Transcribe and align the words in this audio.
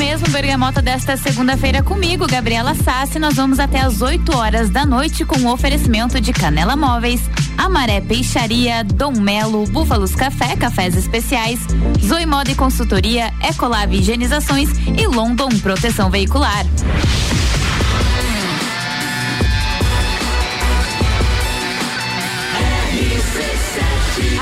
mesmo, 0.00 0.30
Bergamota 0.30 0.80
desta 0.80 1.14
segunda-feira 1.14 1.82
comigo, 1.82 2.26
Gabriela 2.26 2.74
Sassi. 2.74 3.18
Nós 3.18 3.34
vamos 3.34 3.60
até 3.60 3.80
às 3.80 4.00
8 4.00 4.34
horas 4.34 4.70
da 4.70 4.86
noite 4.86 5.26
com 5.26 5.38
o 5.40 5.52
oferecimento 5.52 6.18
de 6.18 6.32
Canela 6.32 6.74
Móveis, 6.74 7.20
Amaré 7.58 8.00
Peixaria, 8.00 8.82
Dom 8.82 9.12
Melo, 9.12 9.66
Búfalos 9.66 10.14
Café, 10.14 10.56
Cafés 10.56 10.96
Especiais, 10.96 11.60
Zoe 12.02 12.24
Moda 12.24 12.50
e 12.50 12.54
Consultoria, 12.54 13.30
Ecolab 13.46 13.94
Higienizações 13.94 14.70
e 14.98 15.06
London 15.06 15.50
Proteção 15.58 16.10
Veicular. 16.10 16.64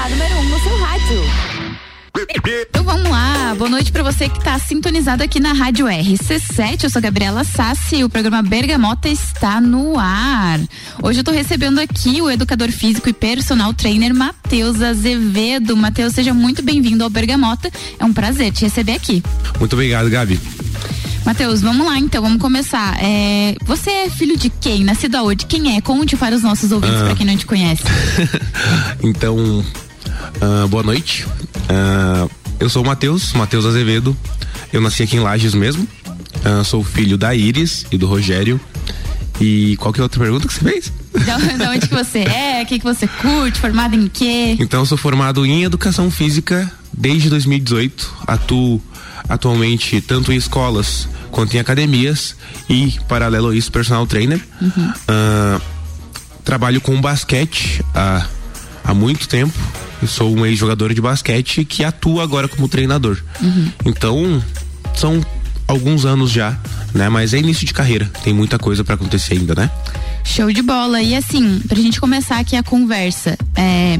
A 0.04 0.08
número 0.08 0.34
1 0.36 0.38
um 0.38 0.44
no 0.50 0.58
seu 0.60 0.78
rádio. 0.78 1.57
Então 2.68 2.82
vamos 2.82 3.08
lá, 3.08 3.54
boa 3.56 3.70
noite 3.70 3.92
para 3.92 4.02
você 4.02 4.28
que 4.28 4.38
está 4.38 4.58
sintonizado 4.58 5.22
aqui 5.22 5.38
na 5.38 5.52
Rádio 5.52 5.86
RC7. 5.86 6.82
Eu 6.82 6.90
sou 6.90 7.00
Gabriela 7.00 7.44
Sassi 7.44 7.96
e 7.96 8.04
o 8.04 8.08
programa 8.08 8.42
Bergamota 8.42 9.08
está 9.08 9.60
no 9.60 9.96
ar. 9.96 10.58
Hoje 11.00 11.18
eu 11.18 11.22
estou 11.22 11.32
recebendo 11.32 11.78
aqui 11.78 12.20
o 12.20 12.28
educador 12.28 12.72
físico 12.72 13.08
e 13.08 13.12
personal 13.12 13.72
trainer 13.72 14.12
Matheus 14.12 14.82
Azevedo. 14.82 15.76
Matheus, 15.76 16.14
seja 16.14 16.34
muito 16.34 16.60
bem-vindo 16.60 17.04
ao 17.04 17.10
Bergamota. 17.10 17.70
É 18.00 18.04
um 18.04 18.12
prazer 18.12 18.50
te 18.52 18.64
receber 18.64 18.92
aqui. 18.92 19.22
Muito 19.60 19.74
obrigado, 19.74 20.10
Gabi. 20.10 20.40
Matheus, 21.24 21.60
vamos 21.60 21.86
lá 21.86 21.98
então, 21.98 22.20
vamos 22.20 22.40
começar. 22.40 22.96
É, 23.00 23.54
você 23.64 23.90
é 23.90 24.10
filho 24.10 24.36
de 24.36 24.50
quem? 24.50 24.82
Nascido 24.82 25.14
aonde? 25.14 25.46
Quem 25.46 25.76
é? 25.76 25.80
Conte 25.80 26.16
para 26.16 26.34
os 26.34 26.42
nossos 26.42 26.72
ouvintes, 26.72 27.00
ah. 27.00 27.04
para 27.04 27.14
quem 27.14 27.26
não 27.26 27.36
te 27.36 27.46
conhece. 27.46 27.84
então, 29.04 29.36
uh, 29.36 30.68
boa 30.68 30.82
noite. 30.82 31.24
Uh, 31.68 32.30
eu 32.58 32.68
sou 32.68 32.82
o 32.82 32.86
Matheus, 32.86 33.32
Matheus 33.32 33.64
Azevedo. 33.64 34.16
Eu 34.72 34.80
nasci 34.80 35.02
aqui 35.02 35.16
em 35.16 35.20
Lages 35.20 35.54
mesmo. 35.54 35.86
Uh, 36.44 36.64
sou 36.64 36.82
filho 36.82 37.16
da 37.16 37.34
Iris 37.34 37.86
e 37.90 37.98
do 37.98 38.06
Rogério. 38.06 38.60
E 39.40 39.76
qual 39.76 39.92
que 39.92 40.00
é 40.00 40.02
a 40.02 40.04
outra 40.04 40.20
pergunta 40.20 40.48
que 40.48 40.54
você 40.54 40.60
fez? 40.60 40.92
Da, 41.58 41.70
onde 41.70 41.88
que 41.88 41.94
você 41.94 42.20
é? 42.20 42.62
O 42.62 42.66
que, 42.66 42.78
que 42.78 42.84
você 42.84 43.08
curte? 43.08 43.58
Formado 43.58 43.94
em 43.94 44.06
quê? 44.08 44.56
Então, 44.60 44.80
eu 44.80 44.86
sou 44.86 44.96
formado 44.96 45.44
em 45.44 45.64
Educação 45.64 46.10
Física 46.10 46.70
desde 46.92 47.28
2018. 47.28 48.14
Atuo 48.26 48.80
atualmente 49.28 50.00
tanto 50.00 50.32
em 50.32 50.36
escolas 50.36 51.08
quanto 51.30 51.54
em 51.54 51.58
academias 51.58 52.36
e, 52.68 52.98
paralelo 53.08 53.50
a 53.50 53.56
isso, 53.56 53.70
personal 53.70 54.06
trainer. 54.06 54.40
Uhum. 54.60 54.90
Uh, 54.90 55.60
trabalho 56.44 56.80
com 56.80 56.98
basquete 57.00 57.82
há, 57.94 58.26
há 58.84 58.94
muito 58.94 59.28
tempo. 59.28 59.52
Eu 60.00 60.08
sou 60.08 60.34
um 60.36 60.46
ex-jogador 60.46 60.94
de 60.94 61.00
basquete 61.00 61.64
que 61.64 61.82
atua 61.84 62.22
agora 62.22 62.48
como 62.48 62.68
treinador. 62.68 63.18
Uhum. 63.40 63.72
Então, 63.84 64.42
são 64.94 65.24
alguns 65.66 66.04
anos 66.04 66.30
já, 66.30 66.56
né? 66.94 67.08
Mas 67.08 67.34
é 67.34 67.38
início 67.38 67.66
de 67.66 67.74
carreira. 67.74 68.10
Tem 68.22 68.32
muita 68.32 68.58
coisa 68.58 68.84
para 68.84 68.94
acontecer 68.94 69.34
ainda, 69.34 69.54
né? 69.54 69.70
Show 70.24 70.52
de 70.52 70.62
bola. 70.62 71.00
E 71.02 71.14
assim, 71.14 71.60
pra 71.66 71.76
gente 71.76 72.00
começar 72.00 72.38
aqui 72.38 72.56
a 72.56 72.62
conversa, 72.62 73.36
é, 73.56 73.98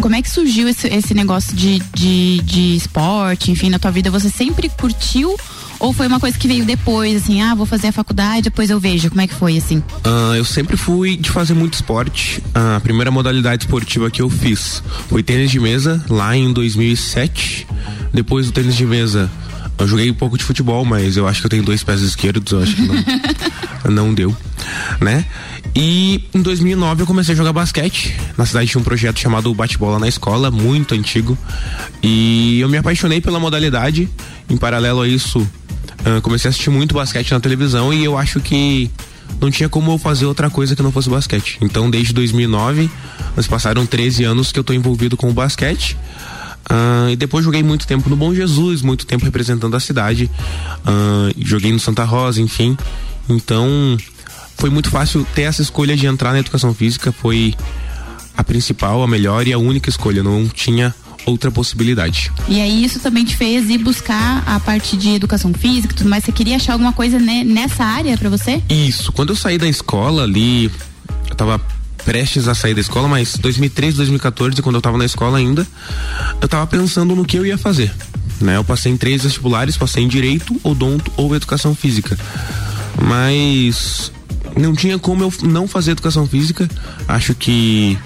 como 0.00 0.14
é 0.14 0.22
que 0.22 0.30
surgiu 0.30 0.68
esse, 0.68 0.88
esse 0.88 1.14
negócio 1.14 1.54
de, 1.54 1.78
de, 1.94 2.40
de 2.42 2.76
esporte, 2.76 3.50
enfim, 3.50 3.70
na 3.70 3.78
tua 3.78 3.90
vida? 3.90 4.10
Você 4.10 4.28
sempre 4.28 4.68
curtiu 4.68 5.36
ou 5.82 5.92
foi 5.92 6.06
uma 6.06 6.20
coisa 6.20 6.38
que 6.38 6.46
veio 6.46 6.64
depois, 6.64 7.24
assim, 7.24 7.42
ah, 7.42 7.56
vou 7.56 7.66
fazer 7.66 7.88
a 7.88 7.92
faculdade, 7.92 8.42
depois 8.42 8.70
eu 8.70 8.78
vejo? 8.78 9.08
Como 9.08 9.20
é 9.20 9.26
que 9.26 9.34
foi, 9.34 9.58
assim? 9.58 9.78
Uh, 9.78 10.36
eu 10.36 10.44
sempre 10.44 10.76
fui 10.76 11.16
de 11.16 11.28
fazer 11.28 11.54
muito 11.54 11.74
esporte. 11.74 12.40
A 12.54 12.78
primeira 12.78 13.10
modalidade 13.10 13.64
esportiva 13.64 14.08
que 14.08 14.22
eu 14.22 14.30
fiz 14.30 14.80
foi 15.08 15.24
tênis 15.24 15.50
de 15.50 15.58
mesa, 15.58 16.02
lá 16.08 16.36
em 16.36 16.52
2007. 16.52 17.66
Depois 18.14 18.46
do 18.46 18.52
tênis 18.52 18.76
de 18.76 18.86
mesa, 18.86 19.28
eu 19.76 19.88
joguei 19.88 20.08
um 20.08 20.14
pouco 20.14 20.38
de 20.38 20.44
futebol, 20.44 20.84
mas 20.84 21.16
eu 21.16 21.26
acho 21.26 21.40
que 21.40 21.46
eu 21.46 21.50
tenho 21.50 21.64
dois 21.64 21.82
pés 21.82 22.00
esquerdos, 22.00 22.52
eu 22.52 22.62
acho 22.62 22.76
que 22.76 22.82
não, 22.82 23.90
não 23.90 24.14
deu, 24.14 24.36
né? 25.00 25.24
E 25.74 26.28
em 26.32 26.42
2009 26.42 27.02
eu 27.02 27.06
comecei 27.06 27.34
a 27.34 27.36
jogar 27.36 27.52
basquete. 27.52 28.14
Na 28.38 28.46
cidade 28.46 28.70
tinha 28.70 28.80
um 28.80 28.84
projeto 28.84 29.18
chamado 29.18 29.52
Bate-Bola 29.52 29.98
na 29.98 30.06
Escola, 30.06 30.48
muito 30.48 30.94
antigo. 30.94 31.36
E 32.02 32.60
eu 32.60 32.68
me 32.68 32.76
apaixonei 32.76 33.20
pela 33.20 33.40
modalidade. 33.40 34.08
Em 34.48 34.56
paralelo 34.56 35.00
a 35.00 35.08
isso, 35.08 35.48
uh, 36.06 36.20
comecei 36.22 36.48
a 36.48 36.50
assistir 36.50 36.70
muito 36.70 36.94
basquete 36.94 37.32
na 37.32 37.40
televisão 37.40 37.92
e 37.92 38.04
eu 38.04 38.16
acho 38.16 38.40
que 38.40 38.90
não 39.40 39.50
tinha 39.50 39.68
como 39.68 39.92
eu 39.92 39.98
fazer 39.98 40.26
outra 40.26 40.50
coisa 40.50 40.76
que 40.76 40.82
não 40.82 40.92
fosse 40.92 41.08
basquete. 41.08 41.58
Então, 41.60 41.90
desde 41.90 42.12
2009, 42.12 42.90
nós 43.36 43.46
passaram 43.46 43.86
13 43.86 44.24
anos 44.24 44.52
que 44.52 44.58
eu 44.58 44.64
tô 44.64 44.72
envolvido 44.72 45.16
com 45.16 45.30
o 45.30 45.32
basquete. 45.32 45.96
Uh, 46.70 47.10
e 47.10 47.16
depois 47.16 47.44
joguei 47.44 47.62
muito 47.62 47.86
tempo 47.86 48.08
no 48.08 48.16
Bom 48.16 48.32
Jesus, 48.32 48.82
muito 48.82 49.04
tempo 49.04 49.24
representando 49.24 49.74
a 49.74 49.80
cidade. 49.80 50.30
Uh, 50.86 51.34
joguei 51.44 51.72
no 51.72 51.80
Santa 51.80 52.04
Rosa, 52.04 52.40
enfim. 52.40 52.76
Então, 53.28 53.96
foi 54.56 54.70
muito 54.70 54.90
fácil 54.90 55.26
ter 55.34 55.42
essa 55.42 55.62
escolha 55.62 55.96
de 55.96 56.06
entrar 56.06 56.32
na 56.32 56.38
educação 56.38 56.72
física. 56.72 57.10
Foi 57.10 57.54
a 58.36 58.44
principal, 58.44 59.02
a 59.02 59.08
melhor 59.08 59.46
e 59.46 59.52
a 59.52 59.58
única 59.58 59.90
escolha. 59.90 60.22
Não 60.22 60.48
tinha 60.48 60.94
outra 61.26 61.50
possibilidade. 61.50 62.30
E 62.48 62.60
aí 62.60 62.84
isso 62.84 63.00
também 63.00 63.24
te 63.24 63.36
fez 63.36 63.70
ir 63.70 63.78
buscar 63.78 64.42
a 64.46 64.58
parte 64.60 64.96
de 64.96 65.10
educação 65.10 65.52
física 65.52 65.94
e 65.94 65.96
tudo 65.96 66.10
mais. 66.10 66.24
Você 66.24 66.32
queria 66.32 66.56
achar 66.56 66.72
alguma 66.72 66.92
coisa 66.92 67.18
nessa 67.18 67.84
área 67.84 68.16
para 68.16 68.28
você? 68.28 68.62
Isso. 68.68 69.12
Quando 69.12 69.30
eu 69.30 69.36
saí 69.36 69.58
da 69.58 69.68
escola 69.68 70.24
ali, 70.24 70.70
eu 71.28 71.34
tava 71.34 71.60
prestes 72.04 72.48
a 72.48 72.54
sair 72.54 72.74
da 72.74 72.80
escola, 72.80 73.08
mas 73.08 73.36
2013, 73.38 73.96
2014, 73.96 74.60
quando 74.60 74.76
eu 74.76 74.82
tava 74.82 74.98
na 74.98 75.04
escola 75.04 75.38
ainda, 75.38 75.66
eu 76.40 76.48
tava 76.48 76.66
pensando 76.66 77.14
no 77.14 77.24
que 77.24 77.36
eu 77.36 77.46
ia 77.46 77.56
fazer. 77.56 77.92
Né? 78.40 78.56
Eu 78.56 78.64
passei 78.64 78.92
em 78.92 78.96
três 78.96 79.22
vestibulares, 79.22 79.76
passei 79.76 80.02
em 80.02 80.08
direito, 80.08 80.58
odonto 80.64 81.12
ou 81.16 81.34
educação 81.34 81.74
física. 81.74 82.18
Mas 83.00 84.12
não 84.56 84.74
tinha 84.74 84.98
como 84.98 85.22
eu 85.22 85.32
não 85.44 85.68
fazer 85.68 85.92
educação 85.92 86.26
física. 86.26 86.68
Acho 87.06 87.34
que 87.34 87.96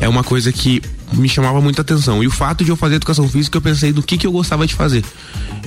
é 0.00 0.08
uma 0.08 0.24
coisa 0.24 0.52
que 0.52 0.82
me 1.12 1.28
chamava 1.28 1.60
muita 1.60 1.82
atenção. 1.82 2.22
E 2.22 2.26
o 2.26 2.30
fato 2.30 2.64
de 2.64 2.70
eu 2.70 2.76
fazer 2.76 2.96
educação 2.96 3.28
física, 3.28 3.56
eu 3.56 3.62
pensei 3.62 3.92
do 3.92 4.02
que, 4.02 4.18
que 4.18 4.26
eu 4.26 4.32
gostava 4.32 4.66
de 4.66 4.74
fazer. 4.74 5.04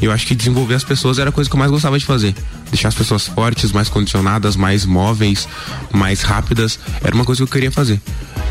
Eu 0.01 0.11
acho 0.11 0.25
que 0.25 0.35
desenvolver 0.35 0.75
as 0.75 0.83
pessoas 0.83 1.19
era 1.19 1.29
a 1.29 1.33
coisa 1.33 1.49
que 1.49 1.55
eu 1.55 1.59
mais 1.59 1.71
gostava 1.71 1.97
de 1.97 2.05
fazer. 2.05 2.35
Deixar 2.69 2.89
as 2.89 2.95
pessoas 2.95 3.27
fortes, 3.27 3.71
mais 3.71 3.89
condicionadas, 3.89 4.55
mais 4.55 4.85
móveis, 4.85 5.47
mais 5.91 6.21
rápidas, 6.21 6.79
era 7.03 7.15
uma 7.15 7.25
coisa 7.25 7.39
que 7.39 7.43
eu 7.43 7.47
queria 7.51 7.71
fazer. 7.71 8.01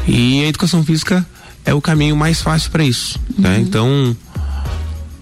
E 0.06 0.44
a 0.44 0.48
educação 0.48 0.84
física 0.84 1.26
é 1.64 1.74
o 1.74 1.80
caminho 1.80 2.16
mais 2.16 2.40
fácil 2.40 2.70
para 2.70 2.84
isso. 2.84 3.18
Né? 3.38 3.56
Uhum. 3.56 3.60
Então, 3.62 4.16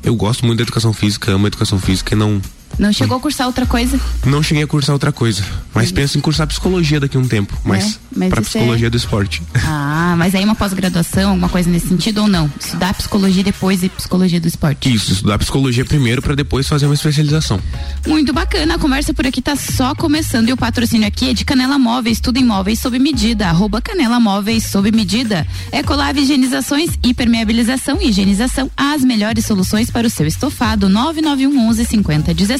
eu 0.02 0.14
gosto 0.14 0.46
muito 0.46 0.58
da 0.58 0.62
educação 0.62 0.92
física, 0.92 1.32
amo 1.32 1.46
a 1.46 1.48
educação 1.48 1.78
física 1.78 2.14
e 2.14 2.18
não 2.18 2.40
não 2.78 2.92
chegou 2.92 3.16
a 3.16 3.20
cursar 3.20 3.46
outra 3.46 3.66
coisa? 3.66 3.98
Não 4.24 4.42
cheguei 4.42 4.64
a 4.64 4.66
cursar 4.66 4.94
outra 4.94 5.12
coisa. 5.12 5.42
Mas 5.74 5.90
penso 5.92 6.18
em 6.18 6.20
cursar 6.20 6.46
psicologia 6.46 7.00
daqui 7.00 7.16
a 7.16 7.20
um 7.20 7.26
tempo. 7.26 7.56
Mas, 7.64 7.94
é, 7.94 7.98
mas 8.16 8.34
psicologia 8.48 8.86
é... 8.86 8.90
do 8.90 8.96
esporte. 8.96 9.42
Ah, 9.68 10.14
mas 10.16 10.34
aí 10.34 10.44
uma 10.44 10.54
pós-graduação, 10.54 11.30
alguma 11.30 11.48
coisa 11.48 11.68
nesse 11.68 11.88
sentido 11.88 12.22
ou 12.22 12.28
não? 12.28 12.50
Estudar 12.58 12.94
psicologia 12.94 13.42
depois 13.42 13.82
e 13.82 13.88
psicologia 13.88 14.40
do 14.40 14.46
esporte? 14.46 14.92
Isso, 14.92 15.12
estudar 15.12 15.38
psicologia 15.38 15.84
primeiro 15.84 16.22
para 16.22 16.34
depois 16.34 16.68
fazer 16.68 16.86
uma 16.86 16.94
especialização. 16.94 17.60
Muito 18.06 18.32
bacana. 18.32 18.76
A 18.76 18.78
conversa 18.78 19.12
por 19.12 19.26
aqui 19.26 19.42
tá 19.42 19.56
só 19.56 19.94
começando 19.94 20.48
e 20.48 20.52
o 20.52 20.56
patrocínio 20.56 21.06
aqui 21.06 21.30
é 21.30 21.34
de 21.34 21.44
Canela 21.44 21.78
Móveis, 21.78 22.20
tudo 22.20 22.38
em 22.38 22.44
móveis 22.44 22.78
sob 22.78 22.98
medida. 22.98 23.48
Arroba 23.48 23.82
Canela 23.82 24.20
Móveis 24.20 24.64
sob 24.64 24.90
medida. 24.92 25.46
Ecolave 25.72 26.20
Higienizações, 26.20 26.90
hipermeabilização 27.02 28.00
e 28.00 28.08
higienização. 28.08 28.70
As 28.76 29.02
melhores 29.02 29.44
soluções 29.44 29.90
para 29.90 30.06
o 30.06 30.10
seu 30.10 30.26
estofado. 30.26 30.88
991 30.88 31.68
11 31.68 31.84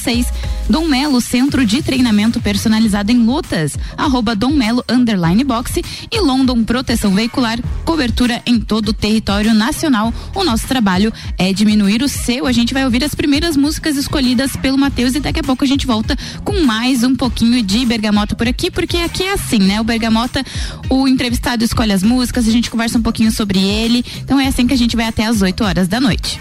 50 0.06 0.12
16 0.12 0.26
36. 0.26 0.26
Dom 0.68 0.88
Melo, 0.88 1.20
centro 1.20 1.64
de 1.64 1.82
treinamento 1.82 2.40
personalizado 2.40 3.12
em 3.12 3.18
lutas. 3.18 3.76
Arroba 3.96 4.34
Dom 4.34 4.52
Melo 4.52 4.84
Underline 4.88 5.44
Boxe 5.44 5.84
e 6.10 6.20
London 6.20 6.64
Proteção 6.64 7.14
Veicular, 7.14 7.58
cobertura 7.84 8.42
em 8.44 8.58
todo 8.58 8.88
o 8.88 8.92
território 8.92 9.54
nacional. 9.54 10.12
O 10.34 10.44
nosso 10.44 10.66
trabalho 10.66 11.12
é 11.38 11.52
diminuir 11.52 12.02
o 12.02 12.08
seu. 12.08 12.46
A 12.46 12.52
gente 12.52 12.74
vai 12.74 12.84
ouvir 12.84 13.04
as 13.04 13.14
primeiras 13.14 13.56
músicas 13.56 13.96
escolhidas 13.96 14.56
pelo 14.56 14.76
Matheus 14.76 15.14
e 15.14 15.20
daqui 15.20 15.40
a 15.40 15.44
pouco 15.44 15.62
a 15.62 15.66
gente 15.66 15.86
volta 15.86 16.16
com 16.44 16.64
mais 16.64 17.04
um 17.04 17.14
pouquinho 17.14 17.62
de 17.62 17.84
Bergamota 17.84 18.34
por 18.34 18.48
aqui, 18.48 18.70
porque 18.70 18.96
aqui 18.98 19.22
é 19.22 19.32
assim, 19.32 19.58
né? 19.58 19.80
O 19.80 19.84
Bergamota, 19.84 20.44
o 20.90 21.06
entrevistado 21.06 21.62
escolhe 21.62 21.92
as 21.92 22.02
músicas, 22.02 22.48
a 22.48 22.50
gente 22.50 22.70
conversa 22.70 22.98
um 22.98 23.02
pouquinho 23.02 23.30
sobre 23.30 23.60
ele. 23.60 24.04
Então 24.18 24.40
é 24.40 24.48
assim 24.48 24.66
que 24.66 24.74
a 24.74 24.78
gente 24.78 24.96
vai 24.96 25.06
até 25.06 25.26
às 25.26 25.42
8 25.42 25.62
horas 25.62 25.86
da 25.86 26.00
noite. 26.00 26.40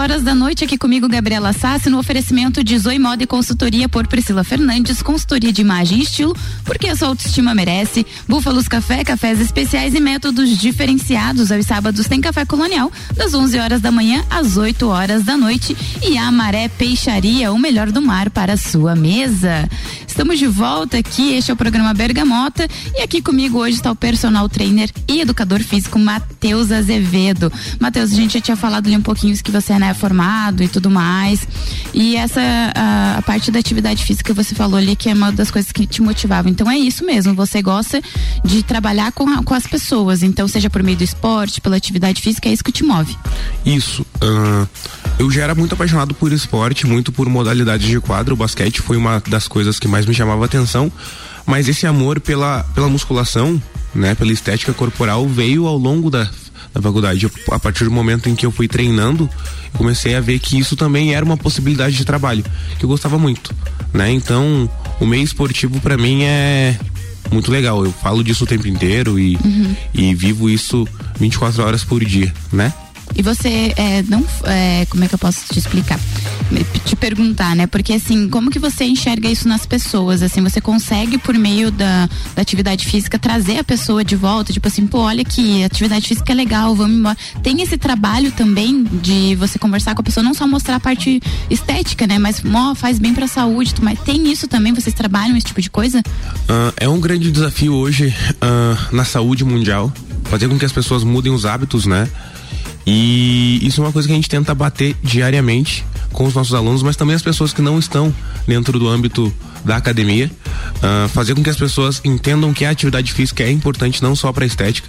Horas 0.00 0.22
da 0.22 0.34
noite 0.34 0.64
aqui 0.64 0.78
comigo, 0.78 1.06
Gabriela 1.06 1.52
Sassi, 1.52 1.90
no 1.90 1.98
oferecimento 1.98 2.64
de 2.64 2.78
Zoe 2.78 2.98
Moda 2.98 3.22
e 3.22 3.26
Consultoria 3.26 3.86
por 3.86 4.06
Priscila 4.06 4.42
Fernandes, 4.42 5.02
consultoria 5.02 5.52
de 5.52 5.60
imagem 5.60 5.98
e 5.98 6.02
estilo, 6.02 6.34
porque 6.64 6.88
a 6.88 6.96
sua 6.96 7.08
autoestima 7.08 7.54
merece. 7.54 8.06
Búfalos 8.26 8.66
Café, 8.66 9.04
cafés 9.04 9.38
especiais 9.38 9.94
e 9.94 10.00
métodos 10.00 10.56
diferenciados. 10.56 11.52
Aos 11.52 11.66
sábados 11.66 12.08
tem 12.08 12.18
café 12.18 12.46
colonial, 12.46 12.90
das 13.14 13.34
11 13.34 13.58
horas 13.58 13.80
da 13.82 13.92
manhã 13.92 14.24
às 14.30 14.56
8 14.56 14.88
horas 14.88 15.22
da 15.22 15.36
noite. 15.36 15.76
E 16.02 16.16
a 16.16 16.32
Maré 16.32 16.68
Peixaria, 16.68 17.52
o 17.52 17.58
melhor 17.58 17.92
do 17.92 18.00
mar 18.00 18.30
para 18.30 18.54
a 18.54 18.56
sua 18.56 18.96
mesa. 18.96 19.68
Estamos 20.10 20.38
de 20.40 20.46
volta 20.48 20.98
aqui, 20.98 21.34
este 21.34 21.50
é 21.50 21.54
o 21.54 21.56
programa 21.56 21.94
Bergamota 21.94 22.66
e 22.94 23.00
aqui 23.00 23.22
comigo 23.22 23.58
hoje 23.58 23.76
está 23.76 23.90
o 23.92 23.96
personal 23.96 24.48
trainer 24.48 24.90
e 25.08 25.20
educador 25.20 25.60
físico 25.60 25.98
Matheus 25.98 26.70
Azevedo. 26.72 27.50
Matheus, 27.78 28.12
a 28.12 28.16
gente 28.16 28.34
já 28.34 28.40
tinha 28.40 28.56
falado 28.56 28.86
ali 28.88 28.96
um 28.96 29.00
pouquinho 29.02 29.34
que 29.42 29.50
você 29.50 29.78
né, 29.78 29.90
é 29.90 29.94
formado 29.94 30.62
e 30.64 30.68
tudo 30.68 30.90
mais. 30.90 31.46
E 31.94 32.16
essa 32.16 32.40
a, 32.74 33.18
a 33.18 33.22
parte 33.22 33.50
da 33.52 33.60
atividade 33.60 34.04
física 34.04 34.34
que 34.34 34.44
você 34.44 34.54
falou 34.54 34.76
ali 34.76 34.94
que 34.96 35.08
é 35.08 35.14
uma 35.14 35.30
das 35.32 35.50
coisas 35.50 35.70
que 35.72 35.86
te 35.86 36.02
motivava. 36.02 36.50
Então 36.50 36.68
é 36.70 36.76
isso 36.76 37.04
mesmo, 37.04 37.32
você 37.34 37.62
gosta 37.62 38.02
de 38.44 38.62
trabalhar 38.64 39.12
com, 39.12 39.28
a- 39.28 39.42
com 39.44 39.54
as 39.54 39.66
pessoas, 39.66 40.22
então 40.24 40.46
seja 40.48 40.68
por 40.68 40.82
meio 40.82 40.98
do 40.98 41.04
esporte, 41.04 41.60
pela 41.60 41.76
atividade 41.76 42.20
física, 42.20 42.48
é 42.48 42.52
isso 42.52 42.64
que 42.64 42.72
te 42.72 42.82
move. 42.84 43.16
Isso. 43.64 44.04
ahn, 44.20 44.66
eu 45.18 45.30
já 45.30 45.42
era 45.44 45.54
muito 45.54 45.74
apaixonado 45.74 46.14
por 46.14 46.32
esporte, 46.32 46.86
muito 46.86 47.12
por 47.12 47.28
modalidades 47.28 47.86
de 47.86 48.00
quadro. 48.00 48.34
O 48.34 48.36
basquete 48.36 48.80
foi 48.82 48.96
uma 48.96 49.22
das 49.28 49.46
coisas 49.46 49.78
que 49.78 49.86
mais 49.86 49.99
me 50.06 50.14
chamava 50.14 50.44
atenção. 50.44 50.90
Mas 51.46 51.68
esse 51.68 51.86
amor 51.86 52.20
pela, 52.20 52.64
pela 52.74 52.88
musculação, 52.88 53.60
né, 53.94 54.14
pela 54.14 54.32
estética 54.32 54.72
corporal, 54.72 55.26
veio 55.26 55.66
ao 55.66 55.76
longo 55.76 56.10
da, 56.10 56.28
da 56.72 56.80
faculdade. 56.80 57.24
Eu, 57.24 57.30
a 57.50 57.58
partir 57.58 57.84
do 57.84 57.90
momento 57.90 58.28
em 58.28 58.34
que 58.34 58.46
eu 58.46 58.50
fui 58.50 58.68
treinando, 58.68 59.28
eu 59.72 59.78
comecei 59.78 60.14
a 60.14 60.20
ver 60.20 60.38
que 60.38 60.58
isso 60.58 60.76
também 60.76 61.14
era 61.14 61.24
uma 61.24 61.36
possibilidade 61.36 61.96
de 61.96 62.04
trabalho, 62.04 62.44
que 62.78 62.84
eu 62.84 62.88
gostava 62.88 63.18
muito, 63.18 63.54
né? 63.92 64.10
Então, 64.12 64.70
o 65.00 65.06
meio 65.06 65.24
esportivo 65.24 65.80
para 65.80 65.96
mim 65.96 66.22
é 66.22 66.78
muito 67.30 67.50
legal. 67.50 67.84
Eu 67.84 67.92
falo 67.92 68.22
disso 68.22 68.44
o 68.44 68.46
tempo 68.46 68.68
inteiro 68.68 69.18
e, 69.18 69.38
e 69.94 70.14
vivo 70.14 70.48
isso 70.48 70.86
24 71.18 71.62
horas 71.62 71.84
por 71.84 72.04
dia, 72.04 72.32
né? 72.52 72.72
E 73.14 73.22
você 73.22 73.72
é, 73.76 74.02
não. 74.08 74.24
é, 74.44 74.86
como 74.86 75.04
é 75.04 75.08
que 75.08 75.14
eu 75.14 75.18
posso 75.18 75.44
te 75.52 75.58
explicar? 75.58 75.98
Te 76.84 76.96
perguntar, 76.96 77.54
né? 77.54 77.66
Porque 77.66 77.92
assim, 77.92 78.28
como 78.28 78.50
que 78.50 78.58
você 78.58 78.84
enxerga 78.84 79.28
isso 79.28 79.46
nas 79.48 79.66
pessoas? 79.66 80.22
Assim, 80.22 80.42
você 80.42 80.60
consegue, 80.60 81.18
por 81.18 81.36
meio 81.36 81.70
da, 81.70 82.08
da 82.34 82.42
atividade 82.42 82.86
física, 82.86 83.18
trazer 83.18 83.58
a 83.58 83.64
pessoa 83.64 84.04
de 84.04 84.16
volta? 84.16 84.52
Tipo 84.52 84.68
assim, 84.68 84.86
pô, 84.86 85.00
olha 85.00 85.24
que 85.24 85.62
atividade 85.62 86.08
física 86.08 86.32
é 86.32 86.34
legal, 86.34 86.74
vamos 86.74 86.98
embora. 86.98 87.16
Tem 87.42 87.60
esse 87.62 87.76
trabalho 87.76 88.32
também 88.32 88.84
de 88.84 89.34
você 89.36 89.58
conversar 89.58 89.94
com 89.94 90.00
a 90.00 90.04
pessoa, 90.04 90.24
não 90.24 90.34
só 90.34 90.46
mostrar 90.46 90.76
a 90.76 90.80
parte 90.80 91.20
estética, 91.48 92.06
né? 92.06 92.18
Mas 92.18 92.42
ó, 92.44 92.74
faz 92.74 92.98
bem 92.98 93.14
pra 93.14 93.26
saúde, 93.26 93.74
mas 93.82 93.98
tem 94.00 94.30
isso 94.30 94.48
também? 94.48 94.72
Vocês 94.72 94.94
trabalham 94.94 95.36
esse 95.36 95.46
tipo 95.46 95.60
de 95.60 95.70
coisa? 95.70 96.02
Ah, 96.48 96.72
é 96.76 96.88
um 96.88 97.00
grande 97.00 97.30
desafio 97.30 97.74
hoje 97.74 98.14
ah, 98.40 98.88
na 98.92 99.04
saúde 99.04 99.44
mundial 99.44 99.92
fazer 100.24 100.48
com 100.48 100.56
que 100.56 100.64
as 100.64 100.72
pessoas 100.72 101.02
mudem 101.02 101.32
os 101.32 101.44
hábitos, 101.44 101.86
né? 101.86 102.08
E 102.86 103.60
isso 103.62 103.80
é 103.80 103.84
uma 103.84 103.92
coisa 103.92 104.08
que 104.08 104.12
a 104.12 104.16
gente 104.16 104.28
tenta 104.28 104.54
bater 104.54 104.96
diariamente 105.02 105.84
com 106.12 106.24
os 106.24 106.34
nossos 106.34 106.54
alunos, 106.54 106.82
mas 106.82 106.96
também 106.96 107.14
as 107.14 107.22
pessoas 107.22 107.52
que 107.52 107.62
não 107.62 107.78
estão 107.78 108.14
dentro 108.46 108.78
do 108.78 108.88
âmbito 108.88 109.32
da 109.64 109.76
academia, 109.76 110.30
ah, 110.82 111.08
fazer 111.12 111.34
com 111.34 111.42
que 111.42 111.50
as 111.50 111.56
pessoas 111.56 112.00
entendam 112.04 112.52
que 112.52 112.64
a 112.64 112.70
atividade 112.70 113.12
física 113.12 113.42
é 113.42 113.50
importante 113.50 114.02
não 114.02 114.16
só 114.16 114.32
para 114.32 114.46
estética, 114.46 114.88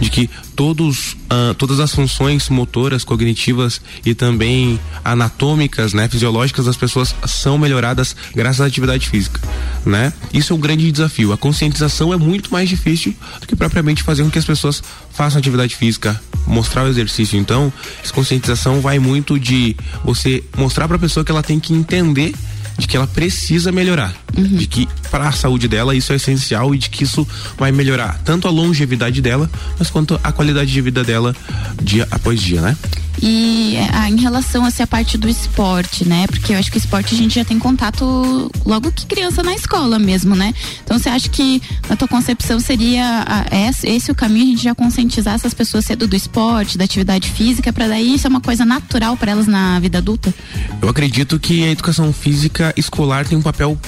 de 0.00 0.10
que 0.10 0.28
todos, 0.54 1.16
ah, 1.30 1.54
todas 1.56 1.80
as 1.80 1.94
funções 1.94 2.48
motoras, 2.48 3.04
cognitivas 3.04 3.80
e 4.04 4.14
também 4.14 4.78
anatômicas, 5.04 5.94
né, 5.94 6.08
fisiológicas 6.08 6.66
das 6.66 6.76
pessoas 6.76 7.14
são 7.26 7.56
melhoradas 7.56 8.14
graças 8.34 8.60
à 8.60 8.66
atividade 8.66 9.08
física, 9.08 9.40
né? 9.86 10.12
Isso 10.32 10.52
é 10.52 10.56
um 10.56 10.60
grande 10.60 10.90
desafio. 10.90 11.32
A 11.32 11.38
conscientização 11.38 12.12
é 12.12 12.16
muito 12.16 12.52
mais 12.52 12.68
difícil 12.68 13.14
do 13.40 13.46
que 13.46 13.56
propriamente 13.56 14.02
fazer 14.02 14.22
com 14.22 14.30
que 14.30 14.38
as 14.38 14.44
pessoas 14.44 14.82
façam 15.18 15.40
atividade 15.40 15.74
física, 15.74 16.18
mostrar 16.46 16.84
o 16.84 16.88
exercício. 16.88 17.36
Então, 17.36 17.72
essa 18.04 18.12
conscientização 18.12 18.80
vai 18.80 19.00
muito 19.00 19.36
de 19.36 19.74
você 20.04 20.44
mostrar 20.56 20.86
para 20.86 20.96
a 20.96 21.00
pessoa 21.00 21.24
que 21.24 21.32
ela 21.32 21.42
tem 21.42 21.58
que 21.58 21.74
entender 21.74 22.32
de 22.78 22.86
que 22.86 22.96
ela 22.96 23.06
precisa 23.06 23.72
melhorar, 23.72 24.14
de 24.32 24.66
que 24.66 24.88
para 25.10 25.28
a 25.28 25.32
saúde 25.32 25.66
dela 25.66 25.96
isso 25.96 26.12
é 26.12 26.16
essencial 26.16 26.74
e 26.74 26.78
de 26.78 26.88
que 26.88 27.02
isso 27.02 27.26
vai 27.56 27.72
melhorar 27.72 28.20
tanto 28.24 28.46
a 28.46 28.50
longevidade 28.50 29.20
dela, 29.20 29.50
mas 29.78 29.90
quanto 29.90 30.18
a 30.22 30.30
qualidade 30.30 30.72
de 30.72 30.80
vida 30.80 31.02
dela 31.02 31.34
dia 31.82 32.06
após 32.10 32.40
dia, 32.40 32.60
né? 32.60 32.76
E 33.20 33.76
ah, 33.92 34.08
em 34.08 34.16
relação 34.16 34.64
assim, 34.64 34.82
a 34.82 34.86
parte 34.86 35.18
do 35.18 35.28
esporte, 35.28 36.06
né? 36.06 36.26
Porque 36.28 36.52
eu 36.52 36.58
acho 36.58 36.70
que 36.70 36.76
o 36.76 36.78
esporte 36.78 37.14
a 37.14 37.18
gente 37.18 37.34
já 37.34 37.44
tem 37.44 37.58
contato 37.58 38.50
logo 38.64 38.92
que 38.92 39.06
criança 39.06 39.42
na 39.42 39.54
escola 39.54 39.98
mesmo, 39.98 40.36
né? 40.36 40.54
Então 40.84 40.98
você 40.98 41.08
acha 41.08 41.28
que 41.28 41.60
na 41.88 41.96
tua 41.96 42.06
concepção 42.06 42.60
seria 42.60 43.24
ah, 43.26 43.44
esse, 43.68 43.88
esse 43.88 44.10
o 44.10 44.14
caminho, 44.14 44.44
a 44.44 44.50
gente 44.50 44.62
já 44.62 44.74
conscientizar 44.74 45.34
essas 45.34 45.52
pessoas 45.52 45.84
cedo 45.84 46.06
do 46.06 46.14
esporte, 46.14 46.78
da 46.78 46.84
atividade 46.84 47.28
física, 47.28 47.72
para 47.72 47.88
daí 47.88 48.14
isso 48.14 48.26
é 48.26 48.30
uma 48.30 48.40
coisa 48.40 48.64
natural 48.64 49.16
para 49.16 49.32
elas 49.32 49.46
na 49.46 49.80
vida 49.80 49.98
adulta? 49.98 50.32
Eu 50.80 50.88
acredito 50.88 51.40
que 51.40 51.64
a 51.64 51.70
educação 51.70 52.12
física 52.12 52.67
escolar 52.76 53.26
tem 53.26 53.36
um 53.38 53.42
papel 53.42 53.78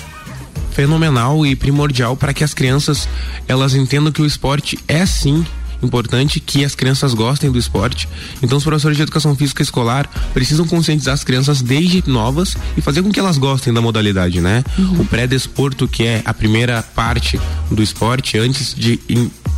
fenomenal 0.73 1.45
e 1.45 1.55
primordial 1.57 2.17
para 2.17 2.33
que 2.33 2.45
as 2.45 2.55
crianças 2.55 3.09
elas 3.49 3.75
entendam 3.75 4.13
que 4.13 4.23
o 4.23 4.27
esporte 4.27 4.79
é 4.87 5.05
sim 5.05 5.45
importante 5.83 6.41
que 6.41 6.63
as 6.63 6.75
crianças 6.75 7.15
gostem 7.15 7.51
do 7.51 7.59
esporte. 7.59 8.07
Então 8.43 8.59
os 8.59 8.65
professores 8.65 8.99
de 8.99 9.03
educação 9.03 9.35
física 9.35 9.63
escolar 9.63 10.07
precisam 10.35 10.67
conscientizar 10.67 11.15
as 11.15 11.25
crianças 11.25 11.63
desde 11.63 12.05
novas 12.07 12.55
e 12.77 12.83
fazer 12.83 13.03
com 13.03 13.11
que 13.11 13.19
elas 13.19 13.39
gostem 13.39 13.73
da 13.73 13.81
modalidade, 13.81 14.43
né? 14.43 14.63
O 14.99 15.07
pré-desporto, 15.07 15.89
que 15.89 16.05
é 16.05 16.21
a 16.27 16.35
primeira 16.35 16.83
parte 16.83 17.41
do 17.71 17.83
esporte 17.83 18.37
antes 18.37 18.75
de, 18.75 19.01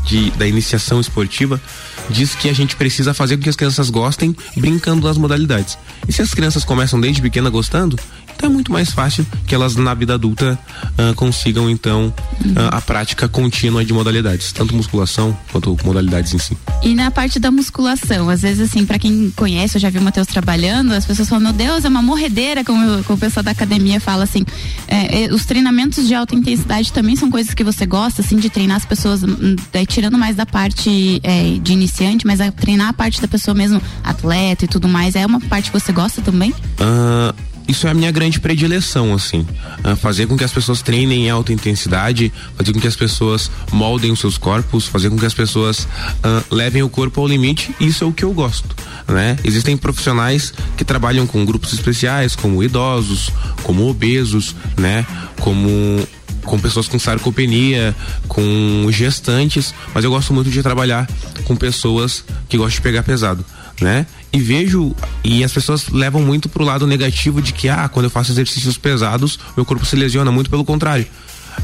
de- 0.07 0.31
da 0.39 0.47
iniciação 0.47 1.01
esportiva, 1.01 1.61
diz 2.09 2.37
que 2.37 2.49
a 2.49 2.53
gente 2.53 2.77
precisa 2.77 3.13
fazer 3.13 3.37
com 3.37 3.43
que 3.43 3.49
as 3.49 3.57
crianças 3.57 3.91
gostem 3.91 4.33
brincando 4.57 5.03
das 5.03 5.19
modalidades. 5.19 5.77
E 6.07 6.13
se 6.13 6.23
as 6.23 6.31
crianças 6.33 6.65
começam 6.65 7.01
desde 7.01 7.21
pequena 7.21 7.51
gostando, 7.51 7.99
então 8.35 8.49
é 8.49 8.53
muito 8.53 8.73
mais 8.73 8.91
fácil 8.91 9.27
que 9.47 9.55
elas 9.55 9.77
na 9.77 9.95
vida 9.95 10.15
adulta 10.15 10.59
ah, 10.99 11.13
consigam 11.15 11.71
então 11.71 12.13
ah, 12.57 12.79
a 12.79 12.81
prática 12.81 13.29
contínua 13.29 13.85
de 13.85 13.93
modalidades, 13.93 14.53
tanto 14.53 14.75
musculação 14.75 15.37
quanto 15.51 15.77
modalidades 15.85 16.35
em 16.35 16.39
si. 16.39 16.57
E 16.83 16.95
na 16.95 17.11
parte 17.11 17.39
da 17.39 17.51
musculação, 17.51 18.29
às 18.29 18.43
vezes 18.43 18.71
assim, 18.71 18.85
para 18.85 18.99
quem 18.99 19.31
conhece, 19.37 19.77
eu 19.77 19.81
já 19.81 19.91
vi 19.91 19.99
o 19.99 20.03
Matheus 20.03 20.27
trabalhando, 20.27 20.93
as 20.93 21.05
pessoas 21.05 21.29
falam, 21.29 21.45
meu 21.45 21.53
Deus, 21.53 21.85
é 21.85 21.89
uma 21.89 22.03
morredeira, 22.03 22.65
como, 22.65 23.05
como 23.05 23.17
o 23.17 23.21
pessoal 23.21 23.43
da 23.43 23.51
academia 23.51 24.01
fala 24.01 24.25
assim. 24.25 24.45
É, 24.89 25.25
é, 25.25 25.33
os 25.33 25.45
treinamentos 25.45 26.07
de 26.07 26.15
alta 26.15 26.35
intensidade 26.35 26.93
também 26.93 27.17
são 27.17 27.31
coisas 27.31 27.55
que 27.55 27.65
você 27.65 27.87
gosta, 27.87 28.23
assim, 28.23 28.37
de 28.37 28.51
treinar 28.51 28.77
as 28.77 28.85
pessoas, 28.85 29.23
hum, 29.23 29.57
daí 29.73 29.87
tirando 29.87 30.19
mais 30.19 30.37
da 30.37 30.47
parte 30.47 31.21
é, 31.23 31.59
de 31.63 31.73
iniciante, 31.73 32.27
mas 32.27 32.41
a 32.41 32.51
treinar 32.51 32.89
a 32.89 32.93
parte 32.93 33.21
da 33.21 33.29
pessoa 33.29 33.55
mesmo, 33.55 33.81
atleta 34.03 34.65
e 34.65 34.69
tudo 34.69 34.89
mais, 34.89 35.15
é 35.15 35.25
uma 35.25 35.41
parte 35.41 35.71
que 35.71 35.79
você 35.79 35.93
gosta 35.93 36.21
também? 36.23 36.53
Ah, 36.81 37.35
isso 37.69 37.87
é 37.87 37.91
a 37.91 37.95
minha 37.95 38.11
grande 38.11 38.41
predileção, 38.41 39.15
assim. 39.15 39.47
Ah, 39.83 39.97
fazer 39.97 40.27
com 40.27 40.37
que 40.37 40.45
as 40.45 40.53
pessoas 40.53 40.83
treinem 40.83 41.27
em 41.27 41.31
alta 41.31 41.53
intensidade, 41.53 42.33
fazer 42.57 42.73
com 42.73 42.81
que 42.81 42.87
as 42.87 42.97
pessoas 42.97 43.51
moldem 43.71 44.11
os 44.11 44.21
seus 44.21 44.37
corpos, 44.37 44.87
fazer 44.87 45.11
com 45.11 45.19
que 45.19 45.27
as 45.27 45.35
pessoas 45.35 45.87
ah, 46.23 46.43
levem 46.51 46.83
o 46.83 46.89
corpo 46.89 47.21
ao 47.21 47.27
limite, 47.27 47.75
isso 47.81 48.05
é 48.05 48.07
o 48.07 48.13
que 48.13 48.25
eu 48.25 48.33
gosto, 48.33 48.75
né? 49.09 49.37
Existem 49.45 49.77
profissionais 49.77 50.53
que 50.77 50.85
trabalham 50.85 51.27
com 51.27 51.45
grupos 51.45 51.73
especiais, 51.73 52.35
como 52.35 52.63
idosos, 52.63 53.31
como 53.63 53.89
obesos, 53.89 54.55
né? 54.77 55.07
Como 55.41 56.07
com 56.45 56.59
pessoas 56.59 56.89
com 56.89 56.99
sarcopenia, 56.99 57.95
com 58.29 58.89
gestantes, 58.91 59.73
mas 59.95 60.05
eu 60.05 60.11
gosto 60.11 60.35
muito 60.35 60.51
de 60.51 60.63
trabalhar 60.63 61.09
com 61.45 61.55
pessoas 61.55 62.25
que 62.49 62.57
gostam 62.57 62.77
de 62.77 62.81
pegar 62.81 63.03
pesado, 63.03 63.45
né? 63.81 64.07
E 64.33 64.41
vejo 64.41 64.95
e 65.23 65.45
as 65.45 65.53
pessoas 65.53 65.89
levam 65.89 66.23
muito 66.23 66.49
pro 66.49 66.65
lado 66.65 66.87
negativo 66.87 67.43
de 67.43 67.53
que 67.53 67.69
ah, 67.69 67.89
quando 67.89 68.05
eu 68.05 68.11
faço 68.11 68.33
exercícios 68.33 68.79
pesados, 68.79 69.39
meu 69.57 69.65
corpo 69.65 69.85
se 69.85 69.95
lesiona, 69.95 70.33
muito 70.33 70.49
pelo 70.49 70.65
contrário. 70.65 71.07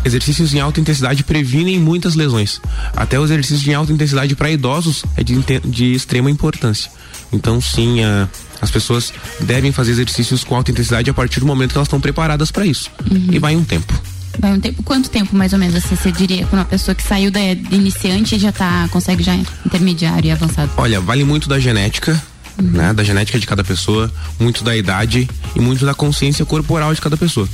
Exercícios 0.05 0.53
em 0.53 0.61
alta 0.61 0.81
intensidade 0.81 1.25
previnem 1.25 1.79
muitas 1.79 2.15
lesões. 2.15 2.61
Até 2.95 3.19
o 3.19 3.25
exercício 3.25 3.71
em 3.71 3.75
alta 3.75 3.93
intensidade 3.93 4.37
para 4.37 4.51
idosos 4.51 5.05
é 5.17 5.25
de, 5.25 5.35
de 5.65 5.95
extrema 5.95 6.31
importância. 6.31 6.91
Então, 7.33 7.61
sim, 7.61 8.03
ah, 8.05 8.29
as 8.61 8.71
pessoas 8.71 9.13
devem 9.41 9.73
fazer 9.73 9.93
exercícios 9.93 10.45
com 10.45 10.55
alta 10.55 10.71
intensidade 10.71 11.09
a 11.09 11.15
partir 11.15 11.41
do 11.41 11.47
momento 11.47 11.73
que 11.73 11.79
elas 11.79 11.87
estão 11.87 12.01
preparadas 12.01 12.51
para 12.51 12.67
isso. 12.67 12.91
E 13.33 13.39
vai 13.39 13.57
um 13.57 13.65
tempo. 13.65 13.93
Vai 14.39 14.53
um 14.53 14.61
tempo, 14.61 14.83
quanto 14.85 15.11
tempo 15.11 15.35
mais 15.35 15.53
ou 15.53 15.59
menos 15.59 15.75
assim, 15.75 15.97
você 15.97 16.13
diria 16.13 16.47
para 16.47 16.61
uma 16.61 16.65
pessoa 16.65 16.95
que 16.95 17.03
saiu 17.03 17.31
da 17.31 17.41
de 17.41 17.75
iniciante 17.75 18.37
e 18.37 18.39
já 18.39 18.53
tá, 18.53 18.89
consegue 18.91 19.23
já 19.23 19.35
intermediário 19.35 20.29
e 20.29 20.31
avançado? 20.31 20.71
Olha, 20.77 21.01
vale 21.01 21.25
muito 21.25 21.49
da 21.49 21.59
genética, 21.59 22.21
né? 22.61 22.93
Da 22.93 23.05
genética 23.05 23.39
de 23.39 23.47
cada 23.47 23.63
pessoa, 23.63 24.11
muito 24.39 24.65
da 24.65 24.77
idade 24.77 25.29
e 25.55 25.61
muito 25.61 25.85
da 25.85 25.95
consciência 25.95 26.45
corporal 26.45 26.95
de 26.95 27.01
cada 27.01 27.17
pessoa. 27.17 27.49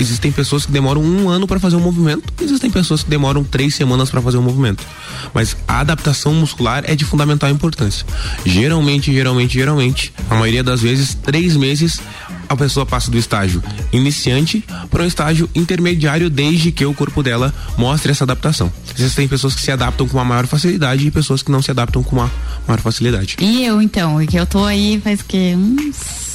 Existem, 0.00 0.32
pessoas 0.32 0.66
que 0.66 0.72
demoram 0.72 1.02
um 1.02 1.28
ano 1.28 1.46
para 1.46 1.60
fazer 1.60 1.76
um 1.76 1.80
movimento, 1.80 2.32
existem 2.40 2.70
pessoas 2.70 3.02
que 3.02 3.10
demoram 3.10 3.44
três 3.44 3.74
semanas 3.74 4.10
para 4.10 4.20
fazer 4.20 4.38
um 4.38 4.42
movimento. 4.42 4.84
Mas 5.32 5.56
a 5.66 5.80
adaptação 5.80 6.34
muscular 6.34 6.84
é 6.86 6.94
de 6.94 7.04
fundamental 7.04 7.50
importância. 7.50 8.04
Geralmente, 8.44 9.12
geralmente, 9.12 9.54
geralmente, 9.54 10.12
a 10.28 10.34
maioria 10.34 10.62
das 10.62 10.80
vezes, 10.80 11.14
três 11.14 11.56
meses 11.56 12.00
a 12.52 12.56
pessoa 12.56 12.86
passa 12.86 13.10
do 13.10 13.18
estágio 13.18 13.62
iniciante 13.92 14.64
para 14.90 15.02
um 15.02 15.06
estágio 15.06 15.48
intermediário 15.54 16.28
desde 16.30 16.70
que 16.70 16.84
o 16.84 16.94
corpo 16.94 17.22
dela 17.22 17.52
mostre 17.76 18.12
essa 18.12 18.24
adaptação. 18.24 18.72
Existem 18.96 19.26
pessoas 19.26 19.54
que 19.54 19.60
se 19.60 19.70
adaptam 19.70 20.06
com 20.06 20.16
uma 20.16 20.24
maior 20.24 20.46
facilidade 20.46 21.06
e 21.06 21.10
pessoas 21.10 21.42
que 21.42 21.50
não 21.50 21.62
se 21.62 21.70
adaptam 21.70 22.02
com 22.02 22.16
uma 22.16 22.30
maior 22.66 22.80
facilidade. 22.80 23.36
E 23.40 23.64
eu 23.64 23.80
então, 23.80 24.24
que 24.26 24.36
eu 24.36 24.46
tô 24.46 24.64
aí 24.64 25.00
faz 25.02 25.22
que 25.22 25.54
uns 25.54 26.31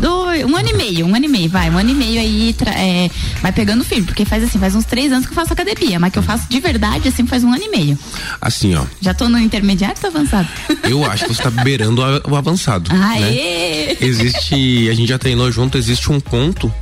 dois, 0.00 0.44
um 0.44 0.56
ano 0.56 0.68
e 0.68 0.72
meio, 0.72 1.06
um 1.06 1.14
ano 1.14 1.24
e 1.24 1.28
meio, 1.28 1.48
vai, 1.48 1.70
um 1.70 1.78
ano 1.78 1.90
e 1.90 1.94
meio 1.94 2.20
aí 2.20 2.54
é, 2.76 3.10
vai 3.40 3.52
pegando 3.52 3.84
firme, 3.84 4.04
porque 4.06 4.24
faz 4.24 4.42
assim, 4.42 4.58
faz 4.58 4.74
uns 4.74 4.84
três 4.84 5.12
anos 5.12 5.26
que 5.26 5.32
eu 5.32 5.36
faço 5.36 5.52
academia, 5.52 5.98
mas 6.00 6.12
que 6.12 6.18
eu 6.18 6.22
faço 6.22 6.48
de 6.48 6.58
verdade 6.60 7.08
assim 7.08 7.26
faz 7.26 7.44
um 7.44 7.52
ano 7.52 7.62
e 7.62 7.68
meio. 7.68 7.98
Assim, 8.40 8.74
ó, 8.74 8.84
Já 9.00 9.14
tô 9.14 9.28
no 9.28 9.38
intermediário, 9.38 9.96
ou 9.96 10.10
tô 10.10 10.18
avançado. 10.18 10.48
eu 10.84 11.04
acho 11.04 11.26
que 11.26 11.34
você 11.34 11.42
tá 11.42 11.50
beirando 11.50 12.02
o 12.28 12.34
avançado. 12.36 12.92
né? 12.92 13.14
Aê! 13.14 13.96
Existe, 14.00 14.88
a 14.88 14.94
gente 14.94 15.08
já 15.08 15.18
treinou 15.18 15.50
junto, 15.52 15.76
existe 15.78 16.10
um 16.10 16.18
ponto 16.20 16.72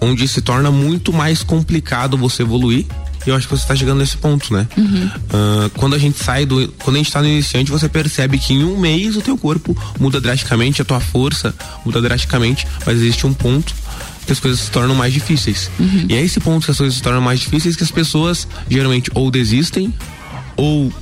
onde 0.00 0.28
se 0.28 0.40
torna 0.42 0.70
muito 0.70 1.12
mais 1.12 1.42
complicado 1.42 2.16
você 2.18 2.42
evoluir. 2.42 2.86
E 3.26 3.30
eu 3.30 3.36
acho 3.36 3.48
que 3.48 3.56
você 3.56 3.62
está 3.62 3.74
chegando 3.74 3.98
nesse 3.98 4.16
ponto, 4.16 4.52
né? 4.52 4.66
Ah, 5.32 5.70
quando 5.76 5.94
a 5.94 5.98
gente 5.98 6.22
sai 6.22 6.44
do. 6.44 6.68
Quando 6.82 6.96
a 6.96 6.98
gente 6.98 7.12
tá 7.12 7.20
no 7.20 7.28
iniciante, 7.28 7.70
você 7.70 7.88
percebe 7.88 8.38
que 8.38 8.52
em 8.52 8.64
um 8.64 8.78
mês 8.78 9.16
o 9.16 9.22
teu 9.22 9.36
corpo 9.36 9.76
muda 9.98 10.20
drasticamente, 10.20 10.82
a 10.82 10.84
tua 10.84 11.00
força 11.00 11.54
muda 11.84 12.00
drasticamente, 12.00 12.66
mas 12.86 12.96
existe 12.98 13.26
um 13.26 13.32
ponto 13.32 13.74
que 14.26 14.32
as 14.32 14.40
coisas 14.40 14.60
se 14.60 14.70
tornam 14.70 14.94
mais 14.94 15.12
difíceis. 15.12 15.70
E 16.08 16.14
é 16.14 16.22
esse 16.22 16.40
ponto 16.40 16.64
que 16.64 16.70
as 16.70 16.78
coisas 16.78 16.96
se 16.96 17.02
tornam 17.02 17.20
mais 17.20 17.40
difíceis 17.40 17.76
que 17.76 17.82
as 17.82 17.90
pessoas 17.90 18.48
geralmente 18.68 19.10
ou 19.14 19.30
desistem 19.30 19.92
ou 20.56 20.92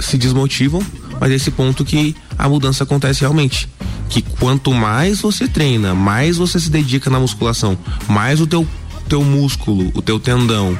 se 0.00 0.16
desmotivam 0.18 0.82
Mas 1.20 1.30
é 1.30 1.34
esse 1.34 1.50
ponto 1.50 1.84
que 1.84 2.16
a 2.36 2.48
mudança 2.48 2.84
acontece 2.84 3.20
realmente. 3.20 3.68
Que 4.08 4.22
quanto 4.22 4.72
mais 4.72 5.20
você 5.20 5.48
treina, 5.48 5.94
mais 5.94 6.36
você 6.36 6.58
se 6.58 6.70
dedica 6.70 7.08
na 7.08 7.18
musculação, 7.18 7.78
mais 8.08 8.40
o 8.40 8.46
teu, 8.46 8.66
teu 9.08 9.22
músculo, 9.22 9.90
o 9.94 10.02
teu 10.02 10.20
tendão, 10.20 10.78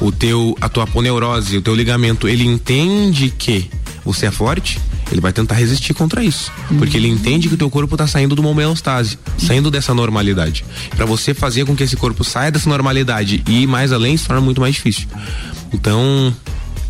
o 0.00 0.10
teu, 0.10 0.56
a 0.60 0.68
tua 0.68 0.84
aponeurose, 0.84 1.56
o 1.56 1.62
teu 1.62 1.74
ligamento, 1.74 2.26
ele 2.26 2.46
entende 2.46 3.30
que 3.30 3.70
você 4.04 4.26
é 4.26 4.30
forte, 4.30 4.80
ele 5.12 5.20
vai 5.20 5.32
tentar 5.32 5.54
resistir 5.54 5.92
contra 5.92 6.24
isso. 6.24 6.50
Porque 6.78 6.96
ele 6.96 7.08
entende 7.08 7.48
que 7.48 7.54
o 7.54 7.58
teu 7.58 7.68
corpo 7.68 7.94
está 7.94 8.06
saindo 8.06 8.34
de 8.34 8.40
uma 8.40 8.50
homeostase, 8.50 9.18
saindo 9.38 9.70
dessa 9.70 9.92
normalidade. 9.92 10.64
Para 10.96 11.04
você 11.04 11.34
fazer 11.34 11.66
com 11.66 11.76
que 11.76 11.82
esse 11.82 11.96
corpo 11.96 12.24
saia 12.24 12.50
dessa 12.50 12.68
normalidade 12.68 13.42
e 13.46 13.62
ir 13.62 13.66
mais 13.66 13.92
além, 13.92 14.16
se 14.16 14.26
torna 14.26 14.40
muito 14.40 14.60
mais 14.60 14.74
difícil. 14.74 15.06
Então, 15.72 16.34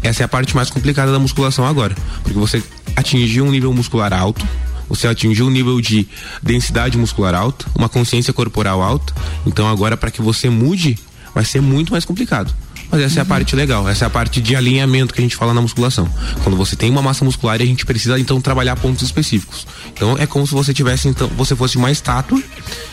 essa 0.03 0.23
é 0.23 0.25
a 0.25 0.29
parte 0.29 0.55
mais 0.55 0.70
complicada 0.70 1.11
da 1.11 1.18
musculação 1.18 1.66
agora. 1.66 1.96
Porque 2.23 2.38
você 2.38 2.62
atingiu 2.94 3.44
um 3.44 3.51
nível 3.51 3.73
muscular 3.73 4.12
alto, 4.12 4.46
você 4.88 5.07
atingiu 5.07 5.46
um 5.46 5.51
nível 5.51 5.81
de 5.81 6.07
densidade 6.42 6.99
muscular 6.99 7.35
alta, 7.35 7.64
uma 7.75 7.88
consciência 7.88 8.33
corporal 8.33 8.83
alta. 8.83 9.14
Então 9.46 9.68
agora 9.68 9.96
para 9.96 10.11
que 10.11 10.20
você 10.20 10.51
mude, 10.51 10.99
vai 11.35 11.44
ser 11.44 11.61
muito 11.61 11.92
mais 11.92 12.05
complicado. 12.05 12.53
Mas 12.90 13.03
essa 13.03 13.20
é 13.20 13.22
a 13.22 13.24
parte 13.24 13.55
legal, 13.55 13.88
essa 13.88 14.05
é 14.05 14.07
a 14.07 14.11
parte 14.11 14.40
de 14.40 14.57
alinhamento 14.57 15.14
que 15.14 15.20
a 15.20 15.22
gente 15.22 15.37
fala 15.37 15.55
na 15.55 15.61
musculação. 15.61 16.09
Quando 16.42 16.57
você 16.57 16.74
tem 16.74 16.90
uma 16.90 17.00
massa 17.00 17.24
muscular, 17.24 17.61
a 17.61 17.64
gente 17.64 17.87
precisa 17.87 18.18
então 18.18 18.40
trabalhar 18.40 18.76
pontos 18.76 19.03
específicos. 19.03 19.66
Então 19.92 20.16
é 20.18 20.26
como 20.26 20.46
se 20.46 20.53
você 20.53 20.74
tivesse 20.74 21.09
então, 21.09 21.29
você 21.29 21.55
fosse 21.55 21.76
uma 21.76 21.90
estátua, 21.90 22.42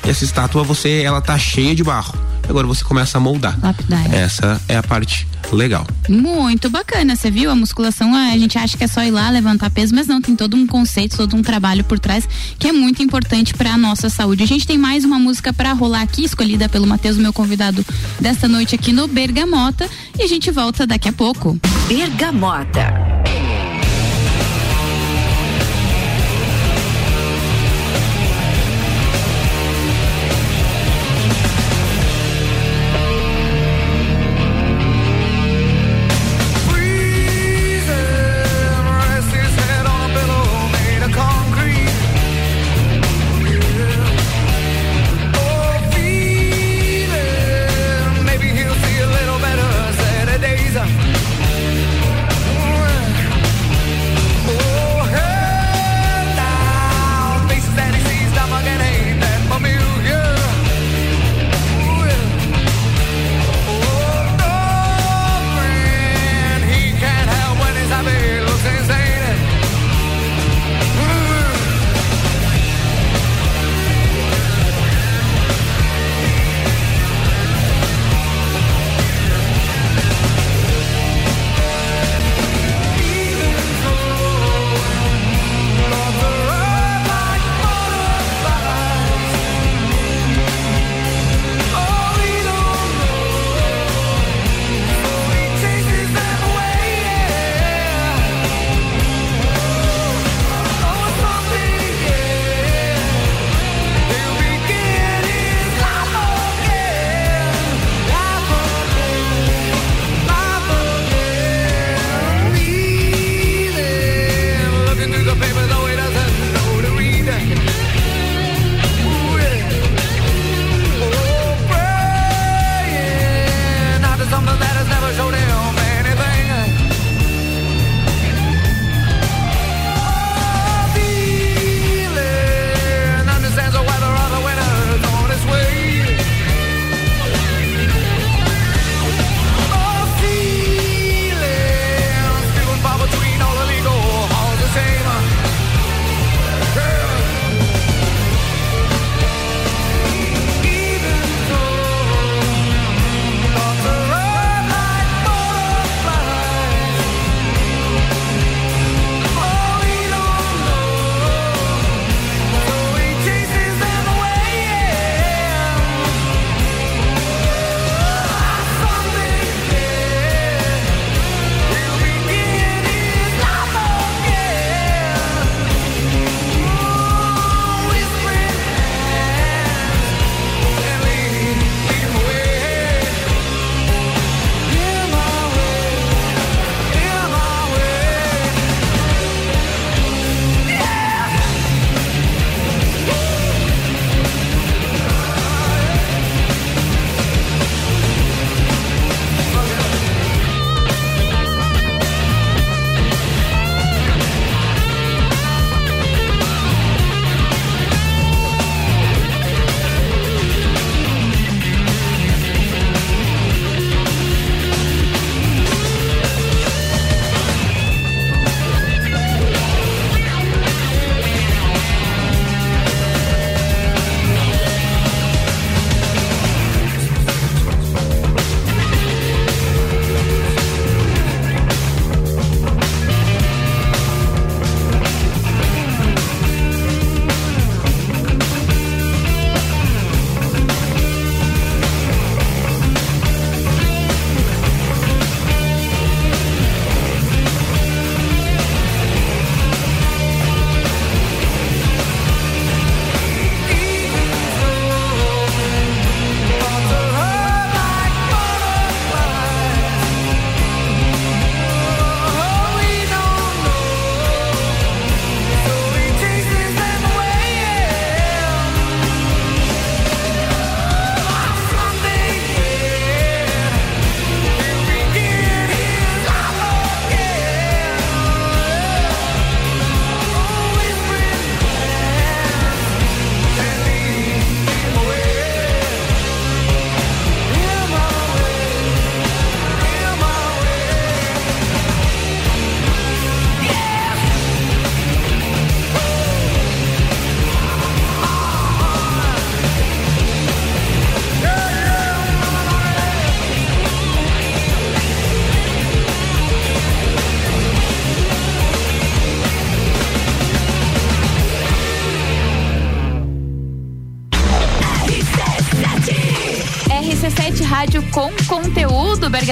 e 0.06 0.10
essa 0.10 0.24
estátua 0.24 0.64
você 0.64 1.02
ela 1.02 1.22
tá 1.22 1.38
cheia 1.38 1.74
de 1.74 1.84
barro. 1.84 2.14
Agora 2.50 2.66
você 2.68 2.84
começa 2.84 3.18
a 3.18 3.22
moldar. 3.22 3.58
Lapidar. 3.62 4.14
Essa 4.14 4.62
é 4.68 4.78
a 4.78 4.84
parte 4.84 5.28
legal. 5.52 5.86
Muito 6.10 6.70
bacana, 6.70 7.16
você 7.16 7.30
viu? 7.32 7.50
A 7.50 7.56
musculação, 7.56 8.14
a 8.14 8.38
gente 8.38 8.58
acha 8.58 8.78
que 8.78 8.84
é 8.84 8.88
só 8.88 9.04
ir 9.04 9.12
lá 9.12 9.30
levantar 9.30 9.70
peso, 9.70 9.94
mas 9.96 10.08
não, 10.08 10.22
tem 10.22 10.36
todo 10.36 10.56
um 10.56 10.66
conceito, 10.66 11.18
todo 11.18 11.36
um 11.36 11.42
trabalho 11.42 11.84
por 11.84 12.00
trás 12.00 12.28
que 12.58 12.68
é 12.68 12.72
muito 12.72 13.02
importante 13.02 13.54
para 13.54 13.74
a 13.74 13.78
nossa 13.78 14.10
saúde. 14.10 14.44
A 14.44 14.48
gente 14.48 14.68
tem 14.68 14.78
mais 14.78 15.06
uma 15.06 15.20
música 15.20 15.54
para 15.54 15.74
rolar 15.74 16.02
aqui, 16.02 16.26
escolhida 16.26 16.68
pelo 16.68 16.88
Matheus, 16.88 17.18
meu 17.18 17.34
convidado 17.34 17.86
desta 18.20 18.48
noite 18.48 18.76
aqui 18.76 18.92
no 18.92 19.08
Bergamota, 19.08 19.90
e 20.18 20.24
a 20.24 20.28
gente 20.28 20.52
volta 20.52 20.86
daqui 20.86 21.10
a 21.10 21.14
pouco. 21.14 21.58
Bergamota. 21.88 23.07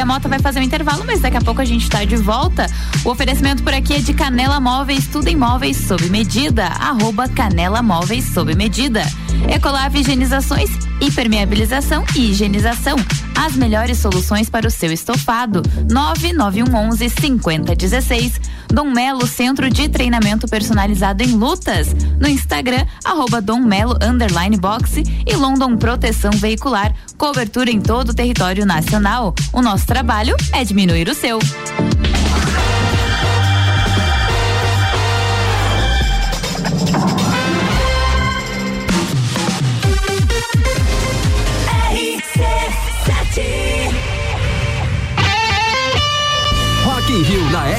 Bergamota 0.06 0.30
vai 0.30 0.38
fazer 0.38 0.60
um 0.60 0.62
intervalo, 0.62 1.04
mas 1.04 1.20
daqui 1.20 1.36
a 1.36 1.42
pouco 1.42 1.62
a 1.62 1.66
gente 1.66 1.90
tá 1.90 2.06
de 2.06 2.16
volta. 2.16 2.68
O 3.04 3.10
oferecimento 3.10 3.64
por 3.64 3.74
aqui 3.74 3.96
é 3.96 3.98
de 3.98 4.14
Canela 4.14 4.60
Móveis, 4.60 5.08
tudo 5.08 5.28
em 5.30 5.36
móveis 5.36 5.78
sob 5.78 6.08
medida. 6.12 6.68
Arroba 6.68 7.28
Canela 7.28 7.82
Móveis 7.82 8.24
sob 8.26 8.54
medida. 8.54 9.02
Ecolave 9.50 10.02
Higienizações, 10.02 10.70
hipermeabilização 11.02 12.06
e 12.16 12.30
higienização. 12.30 12.98
As 13.36 13.56
melhores 13.56 13.98
soluções 13.98 14.48
para 14.48 14.68
o 14.68 14.72
seu 14.72 14.92
estofado. 14.92 15.64
99111 15.92 17.10
5016. 17.10 18.42
Dom 18.68 18.92
Melo 18.92 19.26
Centro 19.26 19.70
de 19.70 19.90
Treinamento 19.90 20.48
Personalizado 20.48 21.24
em 21.24 21.32
Lutas. 21.32 21.96
No 22.20 22.28
Instagram, 22.28 22.86
arroba 23.04 23.42
Dom 23.42 23.60
Melo 23.60 23.98
Underline 24.02 24.58
Boxe 24.58 25.04
e 25.26 25.36
London 25.36 25.78
Proteção 25.78 26.32
Veicular. 26.32 26.94
Cobertura 27.18 27.70
em 27.70 27.82
todo 27.82 28.10
o 28.10 28.14
território 28.14 28.66
nacional. 28.66 29.34
O 29.52 29.62
nosso 29.62 29.86
trabalho 29.86 30.36
é 30.52 30.64
diminuir 30.64 31.10
o 31.10 31.14
seu. 31.14 31.40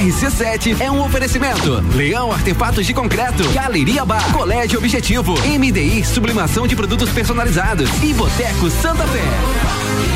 RC7 0.06 0.80
é 0.80 0.88
um 0.88 1.04
oferecimento. 1.04 1.82
Leão 1.96 2.30
Artefatos 2.30 2.86
de 2.86 2.94
Concreto, 2.94 3.42
Galeria 3.52 4.04
Bar, 4.04 4.32
Colégio 4.32 4.78
Objetivo, 4.78 5.34
MDI 5.40 6.04
Sublimação 6.04 6.64
de 6.64 6.76
Produtos 6.76 7.10
Personalizados 7.10 7.90
e 8.04 8.14
Boteco 8.14 8.70
Santa 8.70 9.04
Fé. 9.08 10.15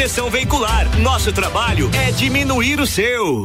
Proteção 0.00 0.30
Veicular. 0.30 0.88
Nosso 1.00 1.32
trabalho 1.32 1.90
é 1.92 2.10
diminuir 2.10 2.80
o 2.80 2.86
seu. 2.86 3.44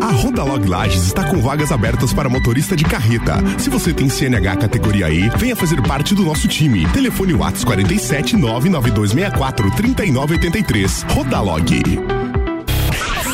A 0.00 0.12
Rodalog 0.12 0.66
Lages 0.66 1.06
está 1.06 1.24
com 1.24 1.40
vagas 1.40 1.70
abertas 1.70 2.12
para 2.12 2.28
motorista 2.28 2.74
de 2.74 2.84
carreta. 2.84 3.36
Se 3.58 3.68
você 3.68 3.92
tem 3.92 4.08
CNH 4.08 4.56
categoria 4.56 5.10
E, 5.10 5.28
venha 5.36 5.54
fazer 5.54 5.80
parte 5.82 6.14
do 6.14 6.22
nosso 6.22 6.48
time. 6.48 6.86
Telefone 6.88 7.34
Whats 7.34 7.64
47 7.64 8.36
99264 8.36 9.70
3983. 9.72 11.04
Rodalog. 11.10 11.82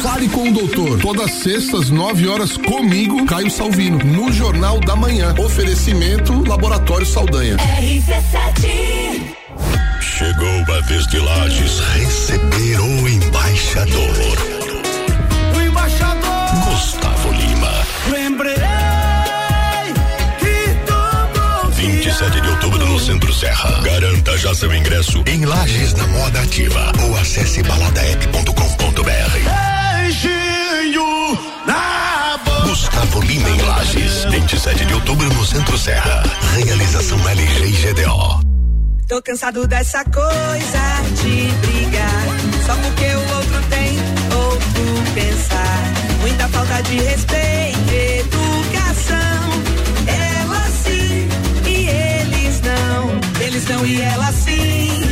Fale 0.03 0.29
com 0.29 0.49
o 0.49 0.53
doutor. 0.53 0.99
Todas 1.01 1.31
sextas, 1.33 1.91
9 1.91 2.29
horas, 2.29 2.57
comigo, 2.57 3.25
Caio 3.27 3.51
Salvino, 3.51 3.99
no 3.99 4.33
Jornal 4.33 4.81
da 4.81 4.97
Manhã. 4.97 5.35
Oferecimento 5.39 6.33
Laboratório 6.49 7.07
Saldanha. 7.07 7.57
Chegou 10.01 10.75
a 10.75 10.81
vez 10.83 11.07
de 11.09 11.19
Lages 11.19 11.81
receber 11.81 12.81
o 12.81 13.09
embaixador. 13.09 14.56
27 22.17 22.41
de 22.41 22.49
outubro 22.49 22.87
no 22.87 22.99
Centro 22.99 23.31
Serra. 23.31 23.83
Garanta 23.83 24.39
já 24.39 24.55
seu 24.55 24.75
ingresso 24.75 25.23
em 25.27 25.45
Lages 25.45 25.93
na 25.93 26.07
Moda 26.07 26.41
Ativa 26.41 26.91
ou 27.05 27.15
acesse 27.15 27.63
baladaep.com.br. 27.63 29.03
Beijinho 30.01 31.39
na 31.67 32.39
boca. 32.43 32.69
Gustavo 32.69 33.21
Lima 33.21 33.51
em 33.51 33.61
Lages, 33.61 34.25
27 34.31 34.87
de 34.87 34.95
outubro 34.95 35.29
no 35.29 35.45
Centro 35.45 35.77
Serra. 35.77 36.23
Realização 36.55 37.19
LG 37.29 37.67
e 37.67 37.73
GDO. 37.93 38.41
Tô 39.07 39.21
cansado 39.21 39.67
dessa 39.67 40.03
coisa 40.05 41.03
de 41.21 41.67
brigar. 41.67 42.25
Só 42.65 42.75
porque 42.77 43.15
o 43.15 43.37
outro 43.37 43.63
tem 43.69 43.99
outro 44.35 45.13
pensar. 45.13 45.93
Muita 46.23 46.49
falta 46.49 46.83
de 46.83 46.97
respeito 46.97 48.46
e 53.87 54.03
ela 54.03 54.31
sim. 54.33 55.06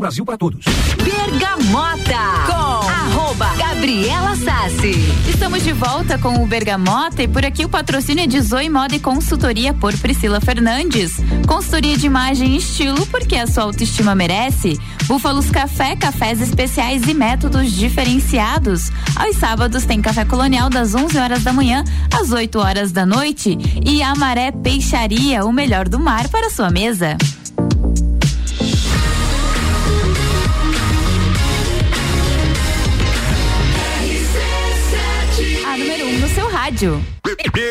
Brasil. 0.00 0.24
Para 0.24 0.38
todos. 0.38 0.64
Bergamota 1.02 2.14
com 2.46 2.88
arroba 2.88 3.54
Gabriela 3.56 4.34
Sassi. 4.36 4.94
Estamos 5.28 5.62
de 5.62 5.72
volta 5.72 6.18
com 6.18 6.42
o 6.42 6.46
Bergamota 6.46 7.22
e 7.22 7.28
por 7.28 7.44
aqui 7.44 7.64
o 7.64 7.68
patrocínio 7.68 8.24
é 8.24 8.26
de 8.26 8.40
Zoe 8.40 8.70
Moda 8.70 8.96
e 8.96 9.00
Consultoria 9.00 9.74
por 9.74 9.96
Priscila 9.98 10.40
Fernandes. 10.40 11.16
Consultoria 11.46 11.96
de 11.96 12.06
imagem 12.06 12.54
e 12.54 12.56
estilo 12.56 13.06
porque 13.06 13.36
a 13.36 13.46
sua 13.46 13.64
autoestima 13.64 14.14
merece. 14.14 14.80
Búfalos 15.06 15.50
Café, 15.50 15.94
cafés 15.96 16.40
especiais 16.40 17.06
e 17.06 17.12
métodos 17.12 17.72
diferenciados. 17.72 18.90
Aos 19.14 19.36
sábados 19.36 19.84
tem 19.84 20.00
café 20.00 20.24
colonial 20.24 20.70
das 20.70 20.94
11 20.94 21.18
horas 21.18 21.44
da 21.44 21.52
manhã 21.52 21.84
às 22.12 22.32
8 22.32 22.58
horas 22.58 22.90
da 22.90 23.04
noite 23.04 23.58
e 23.84 24.02
Amaré 24.02 24.50
Peixaria, 24.50 25.44
o 25.44 25.52
melhor 25.52 25.88
do 25.88 26.00
mar 26.00 26.28
para 26.28 26.48
sua 26.48 26.70
mesa. 26.70 27.18
Rádio. 36.64 37.23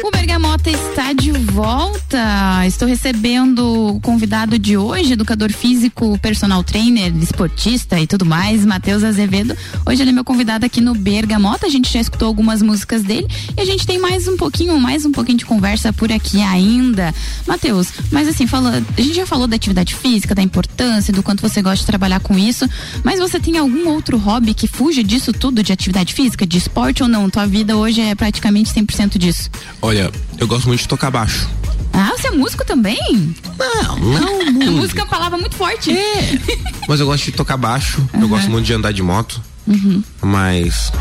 O 0.04 0.12
Bergamota 0.12 0.70
está 0.70 1.14
de 1.14 1.32
volta. 1.32 2.66
Estou 2.66 2.88
recebendo 2.88 3.96
o 3.96 4.02
convidado 4.02 4.60
de 4.60 4.78
hoje, 4.78 5.14
educador 5.14 5.52
físico, 5.52 6.18
personal 6.20 6.64
trainer, 6.64 7.16
esportista 7.18 8.00
e 8.00 8.06
tudo 8.06 8.26
mais, 8.26 8.66
Matheus 8.66 9.04
Azevedo. 9.04 9.56
Hoje 9.86 10.02
ele 10.02 10.10
é 10.10 10.14
meu 10.14 10.24
convidado 10.24 10.66
aqui 10.66 10.82
no 10.82 10.94
Bergamota. 10.94 11.66
A 11.66 11.70
gente 11.70 11.92
já 11.92 12.00
escutou 12.00 12.28
algumas 12.28 12.62
músicas 12.62 13.04
dele 13.04 13.28
e 13.58 13.62
a 13.62 13.66
gente 13.66 13.88
tem 13.88 13.98
mais 13.98 14.28
um 14.28 14.36
pouquinho, 14.36 14.80
mais 14.80 15.06
um 15.06 15.12
pouquinho 15.12 15.38
de 15.38 15.46
conversa 15.46 15.94
por 15.94 16.12
aqui 16.12 16.42
ainda. 16.42 17.14
Matheus, 17.48 17.88
mas 18.12 18.28
assim, 18.28 18.46
fala, 18.46 18.84
a 18.98 19.02
gente 19.02 19.16
já 19.16 19.26
falou 19.26 19.48
da 19.48 19.56
atividade 19.56 19.96
física, 19.96 20.36
da 20.36 20.42
importância, 20.42 21.14
do 21.14 21.24
quanto 21.24 21.42
você 21.42 21.62
gosta 21.62 21.80
de 21.80 21.86
trabalhar 21.86 22.20
com 22.20 22.38
isso, 22.38 22.68
mas 23.04 23.20
você 23.20 23.40
tem 23.40 23.58
algum 23.58 23.88
outro 23.90 24.18
hobby 24.18 24.54
que 24.54 24.68
fuja 24.68 25.04
disso 25.04 25.32
tudo 25.32 25.64
de 25.64 25.72
atividade 25.72 26.14
física, 26.14 26.46
de 26.46 26.58
esporte 26.58 27.02
ou 27.02 27.10
não? 27.10 27.30
Tua 27.30 27.46
vida 27.46 27.76
hoje 27.78 28.02
é 28.02 28.14
praticamente 28.14 28.74
100% 28.74 29.18
disso. 29.18 29.53
Olha, 29.82 30.12
eu 30.38 30.48
gosto 30.48 30.68
muito 30.68 30.82
de 30.82 30.88
tocar 30.88 31.12
baixo. 31.12 31.50
Ah, 31.94 32.12
você 32.18 32.28
é 32.28 32.32
músico 32.32 32.66
também? 32.66 33.36
Não, 33.58 33.98
não 33.98 34.52
música. 34.52 34.72
música 34.72 35.02
é 35.02 35.04
uma 35.04 35.10
palavra 35.10 35.38
muito 35.38 35.56
forte. 35.56 35.92
É. 35.92 36.40
Mas 36.88 37.00
eu 37.00 37.06
gosto 37.06 37.26
de 37.26 37.32
tocar 37.34 37.58
baixo, 37.58 38.04
eu 38.20 38.28
gosto 38.28 38.50
muito 38.50 38.66
de 38.66 38.74
andar 38.74 38.92
de 38.92 39.04
moto. 39.04 39.42
Uhum. 39.68 40.04
Mas 40.22 40.92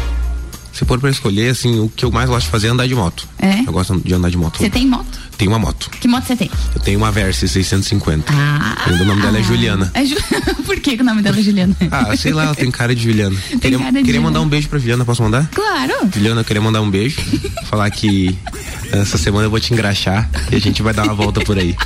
se 0.73 0.85
for 0.85 0.99
pra 0.99 1.11
escolher, 1.11 1.51
assim, 1.51 1.81
o 1.81 1.89
que 1.89 2.05
eu 2.05 2.11
mais 2.11 2.29
gosto 2.29 2.47
de 2.47 2.51
fazer 2.51 2.69
é 2.69 2.71
andar 2.71 2.87
de 2.87 2.95
moto. 2.95 3.29
É? 3.39 3.61
Eu 3.61 3.73
gosto 3.73 4.01
de 4.01 4.15
andar 4.15 4.31
de 4.31 4.37
moto. 4.37 4.59
Você 4.59 4.71
tem 4.71 4.87
moto? 4.87 5.21
Tenho 5.37 5.51
uma 5.51 5.59
moto. 5.59 5.91
Que 5.91 6.09
moto 6.09 6.25
você 6.25 6.37
tem? 6.37 6.51
Eu 6.75 6.81
tenho 6.81 6.99
uma 6.99 7.11
Versa 7.11 7.47
650. 7.47 8.33
Ah. 8.33 8.77
o 8.89 9.05
nome 9.05 9.21
dela 9.23 9.39
é 9.39 9.43
Juliana. 9.43 9.91
É 9.93 10.05
Ju... 10.05 10.17
Por 10.65 10.79
que, 10.81 10.97
que 10.97 11.03
o 11.03 11.05
nome 11.05 11.21
dela 11.23 11.39
é 11.39 11.43
Juliana? 11.43 11.77
Ah, 11.91 12.17
sei 12.17 12.33
lá, 12.33 12.45
ela 12.45 12.55
tem 12.55 12.71
cara 12.71 12.95
de 12.95 13.03
Juliana. 13.03 13.37
queria 13.61 13.79
cara 13.79 13.91
de 13.91 13.99
queria 13.99 14.05
Juliana. 14.05 14.21
mandar 14.27 14.41
um 14.41 14.49
beijo 14.49 14.69
pra 14.69 14.79
Juliana, 14.79 15.05
posso 15.05 15.23
mandar? 15.23 15.49
Claro. 15.53 15.93
Juliana, 16.15 16.41
eu 16.41 16.45
queria 16.45 16.63
mandar 16.63 16.81
um 16.81 16.91
beijo. 16.91 17.21
falar 17.69 17.91
que 17.91 18.37
essa 18.93 19.19
semana 19.19 19.47
eu 19.47 19.51
vou 19.51 19.61
te 19.61 19.73
engraxar 19.75 20.31
e 20.51 20.57
a 20.57 20.59
gente 20.59 20.83
vai 20.83 20.95
dar 20.95 21.05
uma 21.05 21.15
volta 21.15 21.41
por 21.43 21.59
aí. 21.59 21.77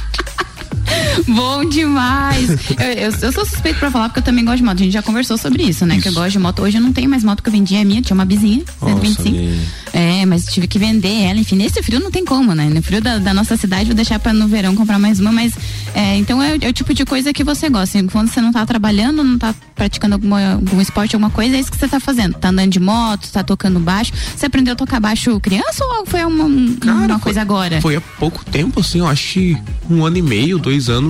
Bom 1.29 1.65
demais. 1.69 2.49
Eu, 2.79 2.87
eu, 3.11 3.13
eu 3.23 3.33
sou 3.33 3.45
suspeito 3.45 3.79
pra 3.79 3.91
falar 3.91 4.09
porque 4.09 4.21
eu 4.21 4.25
também 4.25 4.45
gosto 4.45 4.59
de 4.59 4.63
moto. 4.65 4.81
A 4.81 4.85
gente 4.85 4.93
já 4.93 5.03
conversou 5.03 5.37
sobre 5.39 5.63
isso, 5.63 5.85
né? 5.87 6.01
Que 6.01 6.09
eu 6.09 6.13
gosto 6.13 6.33
de 6.33 6.39
moto. 6.39 6.63
Hoje 6.63 6.77
eu 6.79 6.83
não 6.83 6.93
tenho 6.93 7.09
mais 7.09 7.25
moto 7.25 7.43
que 7.43 7.49
eu 7.49 7.53
vendi, 7.53 7.75
é 7.77 7.85
minha. 7.85 8.03
Tinha 8.03 8.15
uma 8.15 8.25
bizinha, 8.25 8.63
125. 8.81 9.31
bem. 9.31 9.61
É, 9.93 10.27
mas 10.27 10.45
tive 10.47 10.67
que 10.67 10.79
vender 10.79 11.23
ela. 11.25 11.39
Enfim, 11.39 11.57
nesse 11.57 11.83
frio 11.83 12.01
não 12.01 12.11
tem 12.11 12.25
como, 12.25 12.55
né? 12.55 12.69
No 12.69 12.83
frio 12.83 13.01
da, 13.01 13.19
da 13.19 13.33
nossa 13.33 13.57
cidade, 13.57 13.87
vou 13.87 13.95
deixar 13.95 14.19
pra 14.19 14.33
no 14.33 14.47
verão 14.47 14.75
comprar 14.77 14.99
mais 14.99 15.19
uma. 15.21 15.33
Mas, 15.33 15.53
é, 15.95 16.17
então 16.17 16.43
é, 16.43 16.53
o- 16.55 16.59
é 16.61 16.69
o 16.69 16.73
tipo 16.73 16.93
de 16.93 17.05
coisa 17.05 17.33
que 17.33 17.43
você 17.45 17.69
gosta. 17.69 17.99
Assim, 17.99 18.07
Quando 18.09 18.29
você 18.31 18.41
não 18.41 18.53
tá 18.53 18.65
trabalhando, 18.67 19.23
não 19.25 19.39
tá 19.39 19.55
praticando 19.75 20.15
alguma, 20.15 20.55
algum 20.55 20.81
esporte, 20.81 21.15
alguma 21.15 21.31
coisa, 21.31 21.57
é 21.57 21.61
isso 21.61 21.71
que 21.71 21.79
você 21.79 21.89
tá 21.89 22.01
fazendo. 22.01 22.35
Tá 22.35 22.49
andando 22.49 22.71
de 22.71 22.81
moto, 22.81 23.31
tá 23.31 23.43
tocando 23.43 23.79
baixo. 23.81 24.13
Você 24.37 24.47
aprendeu 24.47 24.73
a 24.73 24.77
tocar 24.77 25.01
baixo 25.01 25.39
criança 25.41 25.85
ou 25.85 26.05
foi 26.07 26.25
uma, 26.25 26.45
uma 26.45 27.19
coisa 27.21 27.41
agora? 27.41 27.81
Foi 27.81 27.97
há 27.97 28.01
pouco 28.01 28.45
tempo, 28.45 28.81
assim, 28.81 28.99
eu 28.99 29.07
acho 29.07 29.33
que 29.35 29.57
um 29.89 30.05
ano 30.05 30.17
e 30.19 30.23
meio, 30.23 30.59
dois 30.59 30.89
anos. 30.89 31.06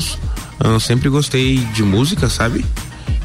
Ah, 0.60 0.68
Eu 0.68 0.80
sempre 0.80 1.08
gostei 1.08 1.56
de 1.74 1.82
música, 1.82 2.28
sabe? 2.28 2.64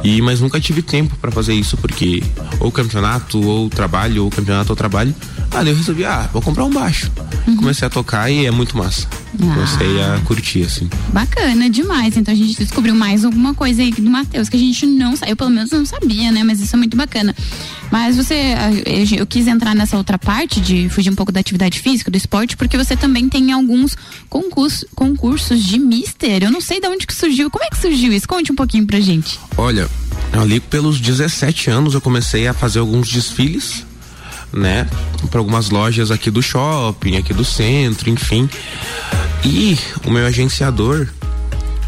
E, 0.04 0.22
mas 0.22 0.42
nunca 0.42 0.60
tive 0.60 0.82
tempo 0.82 1.16
pra 1.18 1.32
fazer 1.32 1.54
isso, 1.54 1.78
porque 1.78 2.24
ou 2.60 2.72
campeonato, 2.72 3.40
ou 3.42 3.70
trabalho, 3.70 4.24
ou 4.24 4.30
campeonato, 4.30 4.72
ou 4.72 4.76
trabalho. 4.76 5.14
Ah, 5.52 5.64
daí 5.64 5.70
eu 5.70 5.76
resolvi, 5.76 6.06
ah, 6.06 6.30
vou 6.32 6.42
comprar 6.42 6.64
um 6.64 6.72
baixo. 6.72 7.12
Comecei 7.58 7.86
a 7.86 7.90
tocar 7.90 8.30
e 8.30 8.46
é 8.46 8.52
muito 8.52 8.78
massa. 8.78 9.08
Comecei 9.38 10.02
a 10.02 10.20
curtir, 10.26 10.64
assim. 10.64 10.90
Bacana 11.12 11.70
demais. 11.70 12.16
Então 12.16 12.34
a 12.34 12.38
gente 12.38 12.58
descobriu 12.58 12.94
mais 12.94 13.26
alguma 13.26 13.54
coisa 13.54 13.82
aí 13.82 13.92
do 13.92 14.10
Matheus 14.10 14.50
que 14.50 14.56
a 14.56 14.60
gente 14.60 14.86
não 14.86 15.16
sabia, 15.16 15.32
eu 15.32 15.36
pelo 15.36 15.50
menos 15.50 15.72
não 15.72 15.86
sabia, 15.86 16.32
né? 16.32 16.44
Mas 16.44 16.62
isso 16.62 16.76
é 16.76 16.78
muito 16.78 16.96
bacana. 16.96 17.36
Mas 17.92 18.16
você, 18.16 18.56
ah, 18.58 18.72
eu 18.86 19.22
eu 19.22 19.28
quis 19.28 19.48
entrar 19.48 19.76
nessa 19.76 19.98
outra 19.98 20.18
parte 20.18 20.62
de 20.62 20.88
fugir 20.90 21.10
um 21.10 21.16
pouco 21.16 21.32
da 21.32 21.40
atividade 21.40 21.80
física, 21.80 22.10
do 22.10 22.18
esporte, 22.18 22.56
porque 22.56 22.78
você 22.78 22.96
também 22.96 23.28
tem 23.28 23.52
alguns 23.52 23.96
concursos, 24.30 24.86
concursos 24.96 25.64
de 25.64 25.78
mister. 25.78 26.44
Eu 26.44 26.52
não 26.52 26.62
sei 26.62 26.80
de 26.80 26.88
onde 26.88 27.06
que 27.06 27.14
surgiu. 27.14 27.50
Como 27.50 27.64
é 27.64 27.70
que 27.70 27.78
surgiu 27.78 28.14
isso? 28.14 28.28
Conte 28.28 28.52
um 28.52 28.56
pouquinho 28.56 28.86
pra 28.86 29.00
gente. 29.00 29.40
Olha, 29.58 29.90
ali 30.34 30.60
pelos 30.60 31.00
17 31.00 31.70
anos 31.70 31.94
eu 31.94 32.02
comecei 32.02 32.48
a 32.48 32.54
fazer 32.54 32.80
alguns 32.80 33.10
desfiles, 33.10 33.86
né? 34.52 34.88
Para 35.30 35.40
algumas 35.40 35.70
lojas 35.70 36.12
aqui 36.12 36.32
do 36.32 36.42
shopping, 36.42 37.18
aqui 37.18 37.34
do 37.34 37.44
centro, 37.44 38.10
enfim. 38.10 38.50
E 39.44 39.78
o 40.06 40.12
meu 40.12 40.26
agenciador 40.26 41.08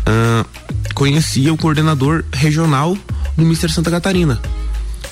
ah, 0.06 0.46
conhecia 0.94 1.54
o 1.54 1.58
coordenador 1.58 2.24
regional 2.32 2.98
do 3.38 3.46
Mister 3.46 3.72
Santa 3.72 3.90
Catarina. 3.90 4.40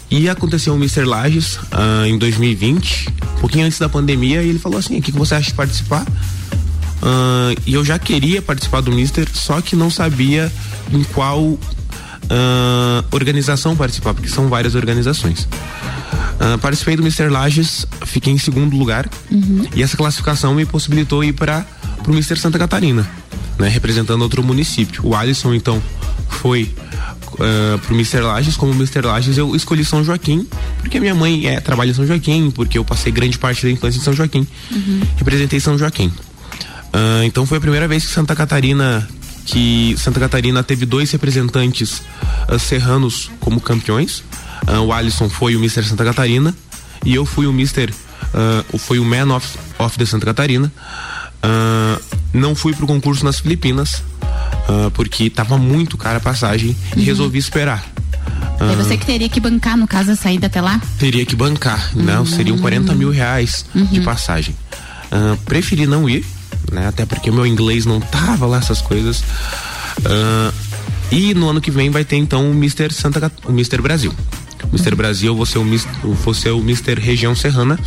E 0.10 0.28
aconteceu 0.28 0.74
o 0.74 0.78
Mr. 0.78 1.06
Lages 1.06 1.58
ah, 1.72 2.04
em 2.06 2.18
2020, 2.18 3.08
um 3.38 3.40
pouquinho 3.40 3.66
antes 3.66 3.80
da 3.80 3.88
pandemia, 3.88 4.44
e 4.44 4.50
ele 4.50 4.60
falou 4.60 4.78
assim: 4.78 5.00
o 5.00 5.02
que, 5.02 5.12
você 5.12 5.36
acha 5.36 5.48
de 5.48 5.54
participar? 5.54 6.06
Ah, 7.02 7.54
e 7.66 7.74
eu 7.74 7.86
já 7.86 7.98
queria 7.98 8.42
participar 8.42 8.82
do 8.82 8.92
Mister, 8.92 9.28
só 9.34 9.62
que 9.62 9.76
não 9.76 9.90
sabia 9.90 10.52
em 10.92 11.04
qual 11.04 11.58
ah, 12.32 13.04
organização 13.12 13.76
participar, 13.76 14.14
porque 14.14 14.30
são 14.30 14.48
várias 14.48 14.74
organizações. 14.74 15.48
Ah, 16.40 16.58
participei 16.58 16.96
do 16.96 17.04
Mr. 17.04 17.30
Lages, 17.30 17.86
fiquei 18.06 18.32
em 18.32 18.38
segundo 18.38 18.76
lugar, 18.76 19.10
e 19.76 19.84
essa 19.84 19.98
classificação 19.98 20.56
me 20.56 20.66
possibilitou 20.66 21.24
ir 21.24 21.34
para 21.34 21.66
o 22.08 22.12
Mr. 22.12 22.38
Santa 22.40 22.58
Catarina, 22.58 23.08
né, 23.60 23.68
representando 23.68 24.22
outro 24.22 24.42
município. 24.42 25.06
O 25.06 25.16
Alisson, 25.16 25.54
então, 25.54 25.84
foi 26.30 26.74
uh, 27.34 27.78
pro 27.80 27.94
Mr. 27.94 28.22
Lages, 28.22 28.56
como 28.56 28.74
Mr. 28.74 29.02
Lages 29.02 29.38
eu 29.38 29.54
escolhi 29.56 29.84
São 29.84 30.04
Joaquim, 30.04 30.48
porque 30.80 31.00
minha 31.00 31.14
mãe 31.14 31.48
é, 31.48 31.60
trabalha 31.60 31.92
em 31.92 31.94
São 31.94 32.08
Joaquim, 32.08 32.50
porque 32.50 32.78
eu 32.78 32.86
passei 32.86 33.12
grande 33.12 33.38
parte 33.38 33.64
da 33.64 33.72
infância 33.72 34.00
em 34.00 34.02
São 34.02 34.14
Joaquim. 34.14 34.48
Representei 35.18 35.60
São 35.60 35.78
Joaquim. 35.78 36.12
Ah, 36.94 37.22
então 37.24 37.46
foi 37.46 37.58
a 37.58 37.62
primeira 37.62 37.88
vez 37.88 38.06
que 38.06 38.12
Santa 38.12 38.36
Catarina 38.36 39.08
que 39.52 39.96
Santa 39.98 40.18
Catarina 40.20 40.64
teve 40.64 40.86
dois 40.86 41.12
representantes 41.12 42.02
ah, 42.48 42.58
serranos 42.58 43.30
como 43.42 43.60
campeões. 43.60 44.24
Ah, 44.66 44.80
o 44.80 44.94
Alisson 44.94 45.30
foi 45.30 45.56
o 45.56 45.60
Mr. 45.60 45.84
Santa 45.84 46.06
Catarina 46.06 46.56
e 47.06 47.14
eu 47.16 47.26
fui 47.26 47.46
o 47.46 47.52
Mr. 47.52 47.94
ah, 48.34 48.64
foi 48.78 48.98
o 49.00 49.04
Man 49.06 49.36
of, 49.36 49.46
of 49.78 49.98
the 49.98 50.06
Santa 50.06 50.26
Catarina. 50.26 50.72
Não 52.34 52.56
fui 52.56 52.74
pro 52.74 52.88
concurso 52.88 53.26
nas 53.26 53.40
Filipinas 53.40 54.04
porque 54.94 55.30
tava 55.30 55.58
muito 55.58 55.98
cara 55.98 56.18
a 56.18 56.22
passagem 56.22 56.76
e 56.96 57.02
resolvi 57.02 57.38
esperar. 57.40 57.84
É 58.60 58.64
Ah, 58.64 58.76
você 58.78 58.96
que 58.96 59.06
teria 59.06 59.28
que 59.28 59.40
bancar, 59.40 59.76
no 59.76 59.86
caso, 59.88 60.12
a 60.12 60.16
saída 60.16 60.48
até 60.48 60.62
lá? 60.62 60.80
teria 60.98 61.26
que 61.26 61.36
bancar, 61.36 61.92
né? 61.96 62.14
Seriam 62.26 62.58
40 62.58 62.94
mil 62.96 63.10
reais 63.12 63.66
de 63.92 64.00
passagem. 64.02 64.56
Preferi 65.46 65.86
não 65.88 66.08
ir, 66.10 66.24
né? 66.72 66.88
Até 66.88 67.06
porque 67.06 67.30
o 67.30 67.34
meu 67.34 67.46
inglês 67.46 67.86
não 67.86 68.00
tava 68.00 68.46
lá 68.46 68.58
essas 68.58 68.82
coisas. 68.82 69.24
Ah, 70.06 70.52
e 71.12 71.34
no 71.34 71.50
ano 71.50 71.60
que 71.60 71.70
vem 71.70 71.90
vai 71.90 72.06
ter 72.06 72.16
então 72.16 72.50
o 72.50 72.54
Mr. 72.54 72.94
Santa 72.94 73.32
o 73.46 73.52
Mr. 73.52 73.82
Brasil. 73.82 74.14
O 74.64 74.76
Mr. 74.76 74.96
Brasil, 74.96 75.32
eu 75.32 75.36
vou 75.36 75.46
ser 75.46 75.60
o 75.60 76.34
ser 76.34 76.52
o 76.52 76.60
Mr. 76.60 77.00
Região 77.00 77.36
Serrana, 77.36 77.78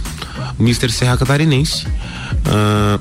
o 0.58 0.62
Mr. 0.62 0.90
Serra 0.92 1.16
Catarinense. 1.16 1.86
Ah, 2.44 2.98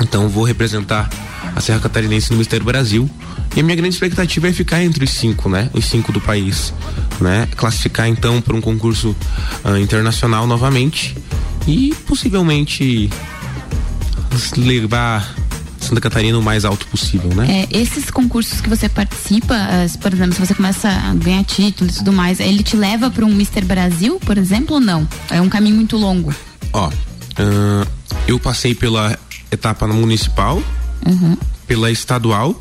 então 0.00 0.28
vou 0.28 0.44
representar 0.44 1.08
a 1.54 1.60
Serra 1.60 1.80
Catarinense 1.80 2.30
no 2.30 2.38
Mister 2.38 2.62
Brasil. 2.62 3.08
E 3.56 3.60
a 3.60 3.62
minha 3.62 3.74
grande 3.74 3.94
expectativa 3.94 4.48
é 4.48 4.52
ficar 4.52 4.82
entre 4.82 5.04
os 5.04 5.10
cinco, 5.10 5.48
né? 5.48 5.68
Os 5.72 5.86
cinco 5.86 6.12
do 6.12 6.20
país, 6.20 6.72
né? 7.20 7.48
Classificar 7.56 8.08
então 8.08 8.40
para 8.40 8.54
um 8.54 8.60
concurso 8.60 9.14
ah, 9.64 9.78
internacional 9.78 10.46
novamente 10.46 11.16
e 11.66 11.94
possivelmente 12.06 13.10
levar 14.56 15.34
Santa 15.80 16.00
Catarina 16.00 16.38
o 16.38 16.42
mais 16.42 16.64
alto 16.64 16.86
possível, 16.86 17.30
né? 17.34 17.66
É, 17.70 17.78
esses 17.78 18.10
concursos 18.10 18.60
que 18.60 18.68
você 18.68 18.88
participa, 18.88 19.56
por 20.00 20.12
exemplo, 20.12 20.34
se 20.34 20.40
você 20.46 20.54
começa 20.54 20.88
a 20.88 21.14
ganhar 21.14 21.42
títulos 21.44 21.94
e 21.94 21.98
tudo 21.98 22.12
mais, 22.12 22.38
ele 22.38 22.62
te 22.62 22.76
leva 22.76 23.10
para 23.10 23.24
um 23.24 23.34
Mister 23.34 23.64
Brasil, 23.64 24.20
por 24.24 24.36
exemplo, 24.38 24.74
ou 24.74 24.80
não? 24.80 25.08
É 25.30 25.40
um 25.40 25.48
caminho 25.48 25.76
muito 25.76 25.96
longo. 25.96 26.34
Ó, 26.72 26.90
ah, 27.38 27.86
eu 28.26 28.38
passei 28.38 28.74
pela 28.74 29.18
etapa 29.50 29.86
municipal, 29.88 30.62
Uhum. 31.06 31.36
pela 31.66 31.90
estadual 31.90 32.58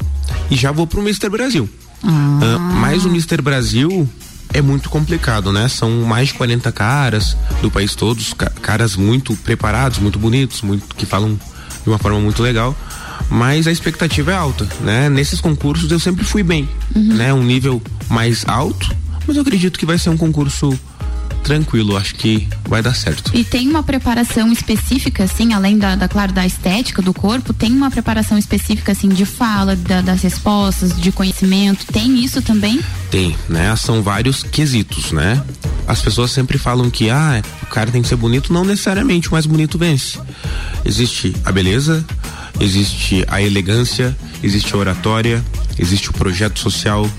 e 0.49 0.55
já 0.55 0.71
vou 0.71 0.87
pro 0.87 1.01
Mister 1.03 1.29
Brasil. 1.29 1.69
Ah. 2.01 2.39
Ah, 2.41 2.57
mas 2.59 3.03
o 3.05 3.09
Mister 3.09 3.41
Brasil 3.41 4.09
é 4.53 4.61
muito 4.61 4.89
complicado, 4.89 5.51
né? 5.51 5.67
São 5.67 5.91
mais 6.03 6.29
de 6.29 6.35
40 6.35 6.71
caras 6.71 7.35
do 7.61 7.69
país 7.69 7.93
todos, 7.95 8.33
ca- 8.33 8.49
caras 8.61 8.95
muito 8.95 9.35
preparados, 9.35 9.99
muito 9.99 10.17
bonitos, 10.17 10.61
muito 10.61 10.95
que 10.95 11.05
falam 11.05 11.37
de 11.83 11.89
uma 11.89 11.97
forma 11.97 12.19
muito 12.19 12.41
legal. 12.43 12.75
Mas 13.29 13.67
a 13.67 13.71
expectativa 13.71 14.31
é 14.31 14.35
alta, 14.35 14.67
né? 14.81 15.07
Nesses 15.09 15.39
concursos 15.39 15.91
eu 15.91 15.99
sempre 15.99 16.25
fui 16.25 16.41
bem, 16.43 16.67
Uhum. 16.95 17.13
né? 17.15 17.33
Um 17.33 17.43
nível 17.43 17.81
mais 18.09 18.43
alto, 18.47 18.89
mas 19.27 19.35
eu 19.35 19.41
acredito 19.43 19.77
que 19.77 19.85
vai 19.85 19.97
ser 19.99 20.09
um 20.09 20.17
concurso 20.17 20.77
tranquilo, 21.39 21.97
acho 21.97 22.15
que 22.15 22.47
vai 22.67 22.81
dar 22.81 22.93
certo. 22.93 23.31
E 23.35 23.43
tem 23.43 23.67
uma 23.67 23.81
preparação 23.83 24.51
específica, 24.51 25.23
assim, 25.23 25.53
além 25.53 25.77
da, 25.77 25.95
da, 25.95 26.07
claro, 26.07 26.31
da 26.31 26.45
estética 26.45 27.01
do 27.01 27.13
corpo, 27.13 27.53
tem 27.53 27.71
uma 27.71 27.89
preparação 27.89 28.37
específica, 28.37 28.91
assim, 28.91 29.09
de 29.09 29.25
fala, 29.25 29.75
da- 29.75 30.01
das 30.01 30.21
respostas, 30.21 30.95
de 30.99 31.11
conhecimento, 31.11 31.85
tem 31.91 32.23
isso 32.23 32.41
também? 32.41 32.79
Tem, 33.09 33.35
né? 33.47 33.75
São 33.75 34.01
vários 34.03 34.43
quesitos, 34.43 35.11
né? 35.11 35.41
As 35.87 36.01
pessoas 36.01 36.31
sempre 36.31 36.57
falam 36.57 36.89
que, 36.89 37.09
ah, 37.09 37.41
o 37.63 37.65
cara 37.65 37.89
tem 37.89 38.01
que 38.01 38.07
ser 38.07 38.15
bonito, 38.15 38.53
não 38.53 38.63
necessariamente 38.63 39.29
o 39.29 39.31
mais 39.31 39.45
bonito 39.45 39.77
vence. 39.77 40.19
Existe 40.85 41.35
a 41.43 41.51
beleza, 41.51 42.05
existe 42.59 43.25
a 43.27 43.41
elegância, 43.41 44.15
existe 44.43 44.73
a 44.73 44.77
oratória, 44.77 45.43
existe 45.79 46.09
o 46.09 46.13
projeto 46.13 46.59
social, 46.59 47.09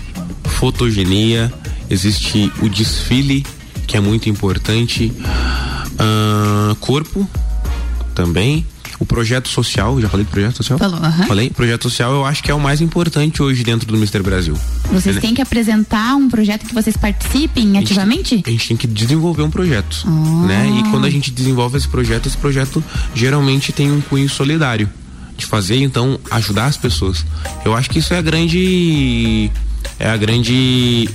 fotogenia, 0.44 1.52
existe 1.88 2.52
o 2.60 2.68
desfile, 2.68 3.44
que 3.91 3.97
é 3.97 4.01
muito 4.01 4.28
importante, 4.28 5.12
ah, 5.99 6.76
corpo 6.78 7.28
também. 8.14 8.64
O 9.01 9.05
projeto 9.07 9.49
social, 9.49 10.01
já 10.01 10.09
falei 10.09 10.24
do 10.24 10.30
projeto 10.30 10.59
social? 10.59 10.78
Falou. 10.78 11.01
Falei? 11.26 11.51
Projeto 11.51 11.84
social 11.84 12.12
eu 12.12 12.24
acho 12.24 12.41
que 12.43 12.51
é 12.53 12.55
o 12.55 12.61
mais 12.61 12.80
importante 12.82 13.43
hoje 13.43 13.64
dentro 13.64 13.88
do 13.88 13.97
Mister 13.99 14.22
Brasil. 14.22 14.55
Vocês 14.93 15.16
Ele- 15.16 15.20
têm 15.20 15.34
que 15.34 15.43
apresentar 15.43 16.14
um 16.14 16.28
projeto 16.28 16.66
que 16.66 16.74
vocês 16.74 16.97
participem 16.97 17.78
ativamente? 17.78 18.43
a 18.47 18.51
gente 18.51 18.68
tem 18.68 18.76
que 18.76 18.86
desenvolver 18.86 19.43
um 19.43 19.51
projeto, 19.51 20.05
Ah. 20.07 20.47
né? 20.47 20.70
E 20.78 20.91
quando 20.91 21.07
a 21.07 21.11
gente 21.11 21.32
desenvolve 21.32 21.76
esse 21.78 21.88
projeto, 21.88 22.26
esse 22.26 22.36
projeto 22.36 22.84
geralmente 23.12 23.72
tem 23.72 23.91
um 23.91 24.01
cunho 24.03 24.28
solidário 24.28 24.88
de 25.36 25.47
fazer, 25.47 25.82
então 25.82 26.20
ajudar 26.30 26.66
as 26.66 26.76
pessoas. 26.76 27.24
Eu 27.64 27.74
acho 27.74 27.91
que 27.91 27.99
isso 27.99 28.14
é 28.14 28.18
a 28.18 28.22
grande 28.22 29.51
é 29.99 30.09
a 30.11 30.16
grande 30.16 31.09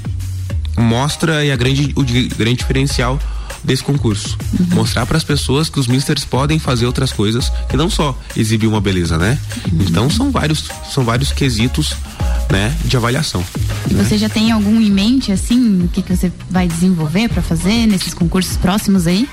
mostra 0.78 1.44
e 1.46 1.52
a 1.52 1.56
grande 1.56 1.94
o 1.96 2.04
grande 2.04 2.58
diferencial 2.58 3.20
desse 3.64 3.84
concurso. 3.84 4.38
Mostrar 4.74 5.06
para 5.06 5.18
as 5.18 5.24
pessoas 5.24 5.70
que 5.70 5.80
os 5.80 5.88
misters 5.88 6.24
podem 6.24 6.60
fazer 6.60 6.86
outras 6.86 7.12
coisas 7.12 7.52
que 7.68 7.76
não 7.76 7.90
só 7.90 8.18
exibir 8.36 8.68
uma 8.68 8.80
beleza, 8.80 9.18
né? 9.18 9.40
Então 9.74 10.10
são 10.10 10.32
vários 10.32 10.66
são 10.92 11.04
vários 11.04 11.32
quesitos, 11.32 11.94
né, 12.52 12.76
de 12.86 12.96
avaliação. 12.96 13.44
E 13.90 13.94
você 13.94 14.18
já 14.18 14.30
tem 14.30 14.52
algum 14.52 14.80
em 14.80 14.92
mente, 14.92 15.32
assim, 15.32 15.84
o 15.84 15.88
que, 15.88 16.02
que 16.02 16.16
você 16.16 16.32
vai 16.50 16.68
desenvolver 16.68 17.30
pra 17.30 17.42
fazer 17.42 17.88
nesses 17.88 18.14
concursos 18.14 18.56
próximos 18.58 19.08
aí? 19.08 19.28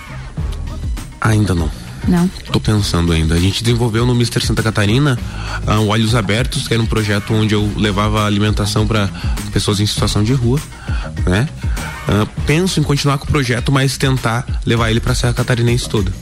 Ainda 1.21 1.55
não. 1.55 1.71
Não. 2.09 2.29
Tô 2.51 2.59
pensando 2.59 3.13
ainda. 3.13 3.35
A 3.35 3.39
gente 3.39 3.63
desenvolveu 3.63 4.05
no 4.05 4.15
Mister 4.15 4.45
Santa 4.45 4.63
Catarina 4.63 5.19
ah, 5.67 5.79
o 5.79 5.89
Olhos 5.89 6.15
Abertos, 6.15 6.67
que 6.67 6.75
era 6.75 6.83
um 6.83 6.87
projeto 6.87 7.33
onde 7.33 7.55
eu 7.55 7.71
levava 7.77 8.27
alimentação 8.27 8.87
para 8.87 9.09
pessoas 9.53 9.79
em 9.79 9.87
situação 9.87 10.25
de 10.25 10.33
rua, 10.33 10.61
né? 11.27 11.49
Ah, 12.09 12.27
penso 12.47 12.81
em 12.81 12.83
continuar 12.83 13.19
com 13.19 13.25
o 13.25 13.29
projeto, 13.29 13.71
mas 13.71 13.97
tentar 13.97 14.45
levar 14.67 14.91
ele 14.91 15.01
para 15.01 15.15
Serra 15.15 15.35
Catarinense 15.35 15.89
toda. 15.89 16.13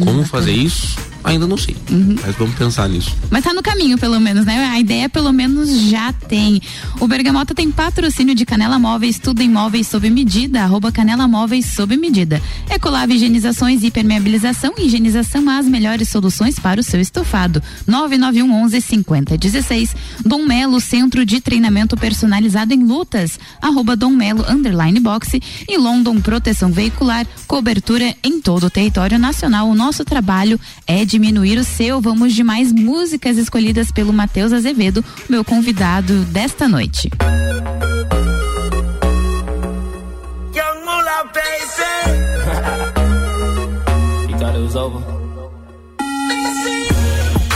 Como 0.00 0.24
fazer 0.24 0.52
isso? 0.52 0.96
Ainda 1.24 1.46
não 1.46 1.56
sei. 1.56 1.76
Mas 2.24 2.34
vamos 2.36 2.54
pensar 2.54 2.88
nisso. 2.88 3.16
Mas 3.30 3.44
tá 3.44 3.54
no 3.54 3.62
caminho, 3.62 3.96
pelo 3.96 4.18
menos, 4.18 4.44
né? 4.44 4.66
A 4.66 4.80
ideia, 4.80 5.08
pelo 5.08 5.32
menos, 5.32 5.70
já 5.88 6.12
tem. 6.12 6.60
O 7.00 7.06
Bergamota 7.06 7.54
tem 7.54 7.70
patrocínio 7.70 8.34
de 8.34 8.44
Canela 8.44 8.78
Móveis, 8.78 9.18
tudo 9.18 9.40
em 9.40 9.48
móveis 9.48 9.86
sob 9.86 10.08
medida, 10.10 10.62
arroba 10.62 10.90
Canela 10.90 11.28
Móveis 11.28 11.66
sob 11.66 11.96
medida. 11.96 12.42
Ecolave 12.68 13.14
Higienizações 13.14 13.82
e 13.82 13.86
Impermeabilização 13.86 14.72
e 14.78 14.86
higienização 14.86 15.48
as 15.48 15.66
melhores 15.66 16.08
soluções 16.08 16.58
para 16.58 16.80
o 16.80 16.82
seu 16.82 17.00
estofado. 17.00 17.62
991 17.86 18.64
11 18.64 18.80
50 18.80 19.38
16. 19.38 19.94
Dom 20.24 20.44
Melo, 20.44 20.80
Centro 20.80 21.24
de 21.24 21.40
Treinamento 21.40 21.96
Personalizado 21.96 22.74
em 22.74 22.82
Lutas, 22.82 23.38
arroba 23.60 23.94
Dom 23.94 24.10
Melo, 24.10 24.44
underline 24.48 24.98
boxe. 24.98 25.40
E 25.68 25.76
London 25.76 26.20
Proteção 26.20 26.72
Veicular, 26.72 27.26
cobertura 27.46 28.14
em 28.22 28.40
todo 28.40 28.66
o 28.66 28.70
território 28.70 29.18
nacional. 29.18 29.68
O 29.68 29.74
nosso 29.74 30.04
trabalho 30.04 30.58
é 30.86 31.04
diminuir 31.12 31.58
o 31.58 31.64
seu. 31.64 32.00
Vamos 32.00 32.32
de 32.32 32.42
mais 32.42 32.72
músicas 32.72 33.36
escolhidas 33.36 33.92
pelo 33.92 34.12
Matheus 34.12 34.52
Azevedo, 34.52 35.04
meu 35.28 35.44
convidado 35.44 36.24
desta 36.24 36.66
noite. 36.68 37.10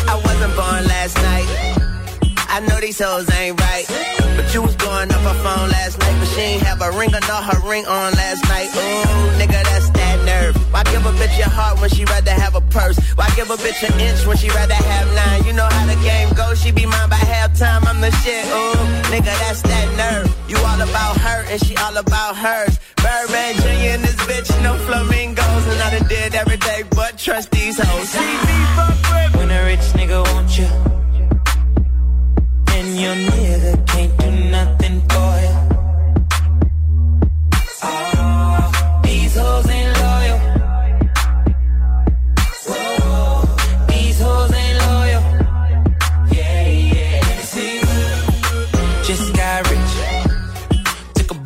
I 0.09 0.15
wasn't 0.25 0.55
born 0.55 0.85
last 0.87 1.17
night. 1.17 1.49
I 2.49 2.61
know 2.69 2.79
these 2.81 3.01
hoes 3.01 3.29
ain't 3.31 3.59
right. 3.61 3.87
But 4.37 4.53
you 4.55 4.63
was 4.63 4.77
blowing 4.77 5.11
up 5.11 5.21
her 5.23 5.35
phone 5.43 5.69
last 5.71 5.99
night. 5.99 6.17
But 6.21 6.29
she 6.29 6.41
ain't 6.43 6.63
have 6.63 6.81
a 6.83 6.91
ring 6.93 7.15
or 7.15 7.21
not 7.27 7.43
her 7.45 7.59
ring 7.69 7.87
on 7.87 8.13
last 8.13 8.45
night. 8.45 8.69
Ooh, 8.69 9.39
nigga, 9.41 9.63
that's. 9.65 9.96
Why 10.71 10.83
give 10.85 11.05
a 11.07 11.13
bitch 11.13 11.39
your 11.39 11.49
heart 11.49 11.81
when 11.81 11.91
she 11.91 12.05
rather 12.05 12.33
have 12.33 12.55
a 12.55 12.61
purse? 12.61 12.99
Why 13.15 13.29
give 13.37 13.51
a 13.51 13.57
bitch 13.57 13.83
an 13.89 13.99
inch 14.01 14.27
when 14.27 14.37
she 14.37 14.49
rather 14.51 14.75
have 14.75 15.07
nine? 15.15 15.45
You 15.47 15.53
know 15.53 15.69
how 15.71 15.87
the 15.87 15.99
game 16.03 16.31
goes. 16.35 16.61
She 16.63 16.71
be 16.73 16.87
mine 16.87 17.09
by 17.09 17.17
halftime. 17.17 17.87
I'm 17.87 18.01
the 18.01 18.11
shit. 18.23 18.45
Ooh, 18.47 18.75
nigga, 19.13 19.33
that's 19.43 19.63
that 19.63 19.87
nerve. 19.97 20.29
You 20.49 20.57
all 20.59 20.81
about 20.81 21.17
her 21.19 21.45
and 21.51 21.61
she 21.65 21.77
all 21.77 21.97
about 21.97 22.37
hers. 22.37 22.79
Birdman 22.97 23.55
Jr. 23.57 23.95
and 23.95 24.03
this 24.05 24.17
bitch, 24.29 24.51
no 24.63 24.75
flamingos. 24.87 25.67
And 25.71 25.81
I 25.83 25.99
done 25.99 26.09
did 26.09 26.35
every 26.35 26.57
day 26.59 26.83
but 26.91 27.17
trust 27.19 27.51
these 27.53 27.79
hoes. 27.79 28.09
See 28.09 28.21
me 28.21 28.59
fuck 28.77 28.97
with 29.13 29.37
When 29.37 29.51
a 29.51 29.65
rich 29.65 29.87
nigga 29.99 30.23
want 30.33 30.59
you, 30.59 30.69
and 32.75 32.89
your 33.01 33.15
nigga 33.15 33.87
can't 33.87 34.17
do 34.19 34.31
nothing 34.51 35.01
for 35.09 35.33
you. 35.45 35.55
Oh, 37.83 38.16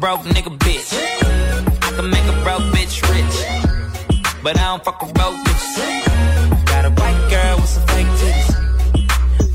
broke 0.00 0.22
nigga 0.22 0.56
bitch. 0.56 0.88
I 1.82 1.90
can 1.94 2.08
make 2.08 2.24
a 2.24 2.32
broke 2.42 2.66
bitch 2.74 2.96
rich, 3.12 3.36
but 4.42 4.58
I 4.58 4.64
don't 4.70 4.82
fuck 4.82 5.02
with 5.02 5.12
broke 5.12 5.36
bitches. 5.44 6.64
Got 6.64 6.86
a 6.86 6.90
white 6.90 7.22
girl 7.28 7.56
with 7.56 7.68
some 7.68 7.86
fake 7.88 8.06
titties. 8.20 8.50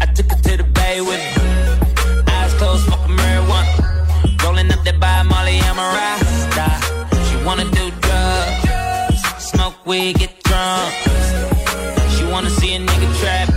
I 0.02 0.06
took 0.14 0.30
her 0.32 0.38
to 0.38 0.58
the 0.58 0.64
bay 0.64 1.02
with 1.02 1.24
me. 1.26 2.32
Eyes 2.32 2.54
closed, 2.60 2.86
smoking 2.86 3.16
marijuana. 3.18 4.44
Rolling 4.44 4.72
up 4.72 4.84
that 4.86 5.00
by 5.00 5.24
Molly, 5.24 5.58
I'm 5.70 5.80
a 5.80 5.88
rasta. 5.98 6.68
She 7.28 7.36
wanna 7.44 7.66
do 7.80 7.86
drugs, 8.06 9.22
smoke 9.50 9.84
weed, 9.88 10.20
get 10.20 10.44
drunk. 10.44 10.94
She 12.14 12.24
wanna 12.26 12.52
see 12.52 12.76
a 12.76 12.80
nigga 12.80 13.10
trap. 13.20 13.50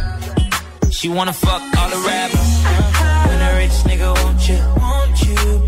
She 0.91 1.11
wanna 1.11 1.35
fuck 1.35 1.61
all 1.79 1.91
the 1.91 2.01
rappers. 2.09 2.51
When 3.29 3.41
a 3.49 3.57
rich 3.61 3.77
nigga 3.85 4.09
want 4.25 4.49
you, 4.49 4.59
want 4.81 5.21
you, 5.27 5.68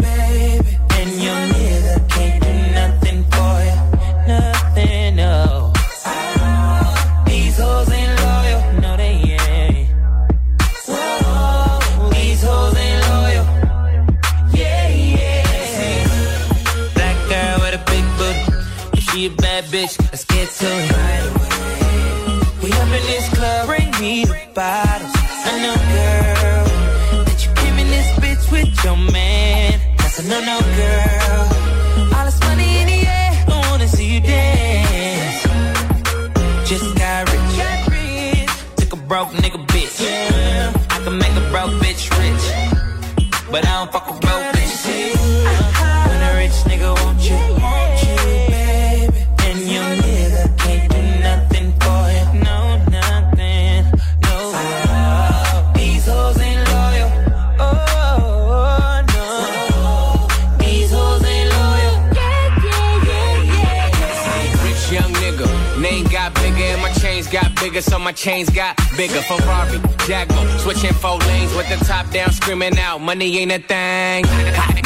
no, 30.31 30.41
no. 30.43 30.60
bigger, 67.81 67.91
so 67.91 67.99
my 67.99 68.13
chains 68.13 68.51
got 68.51 68.77
bigger. 68.97 69.21
Ferrari, 69.23 69.79
Jaguar, 70.07 70.47
switching 70.59 70.93
four 70.95 71.19
lanes 71.19 71.55
with 71.55 71.69
the 71.69 71.85
top 71.85 72.11
down, 72.11 72.33
screaming 72.33 72.79
out, 72.79 73.01
money 73.01 73.39
ain't 73.39 73.53
a 73.53 73.59
thing. 73.59 74.25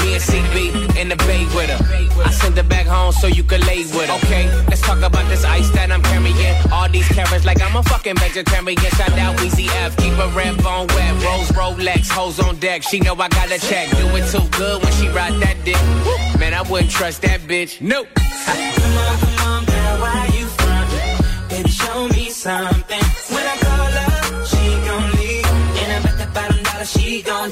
Me 0.04 0.14
and 0.14 0.22
CB 0.22 0.96
in 0.96 1.08
the 1.08 1.16
bay 1.16 1.44
with 1.54 1.70
her. 1.70 2.22
I 2.22 2.30
send 2.30 2.56
her 2.56 2.62
back 2.62 2.86
home 2.86 3.12
so 3.12 3.26
you 3.26 3.42
can 3.42 3.60
lay 3.62 3.78
with 3.78 4.08
her. 4.08 4.16
Okay, 4.24 4.46
let's 4.68 4.80
talk 4.80 4.98
about 5.02 5.28
this 5.28 5.44
ice 5.44 5.70
that 5.70 5.90
I'm 5.90 6.02
carrying. 6.02 6.72
All 6.72 6.88
these 6.88 7.08
carrots 7.08 7.44
like 7.44 7.60
I'm 7.62 7.76
a 7.76 7.82
fucking 7.82 8.16
vegetarian. 8.16 8.76
Shout 8.76 9.18
out 9.18 9.36
Weezy 9.38 9.68
F, 9.84 9.96
keep 9.96 10.12
a 10.18 10.28
red 10.28 10.64
on 10.64 10.86
wet. 10.88 11.14
Rose 11.24 11.50
Rolex, 11.56 12.10
hoes 12.10 12.38
on 12.40 12.58
deck. 12.58 12.82
She 12.82 13.00
know 13.00 13.14
I 13.14 13.28
got 13.28 13.50
a 13.50 13.58
check. 13.58 13.90
Do 13.90 14.06
it 14.16 14.30
too 14.30 14.46
good 14.58 14.82
when 14.82 14.92
she 14.92 15.08
ride 15.08 15.40
that 15.40 15.56
dick. 15.64 15.80
Man, 16.38 16.54
I 16.54 16.62
wouldn't 16.62 16.90
trust 16.90 17.22
that 17.22 17.40
bitch. 17.40 17.80
Nope. 17.80 18.08
something. 22.44 23.04
When 23.34 23.46
I 23.54 23.56
call 23.66 23.90
her, 23.98 24.44
she 24.50 24.64
gon' 24.86 25.08
leave. 25.18 25.48
And 25.80 25.88
I 25.96 25.98
bet 26.04 26.16
that 26.20 26.30
bottom 26.36 26.62
dollar 26.62 26.84
she 26.84 27.22
gon' 27.22 27.43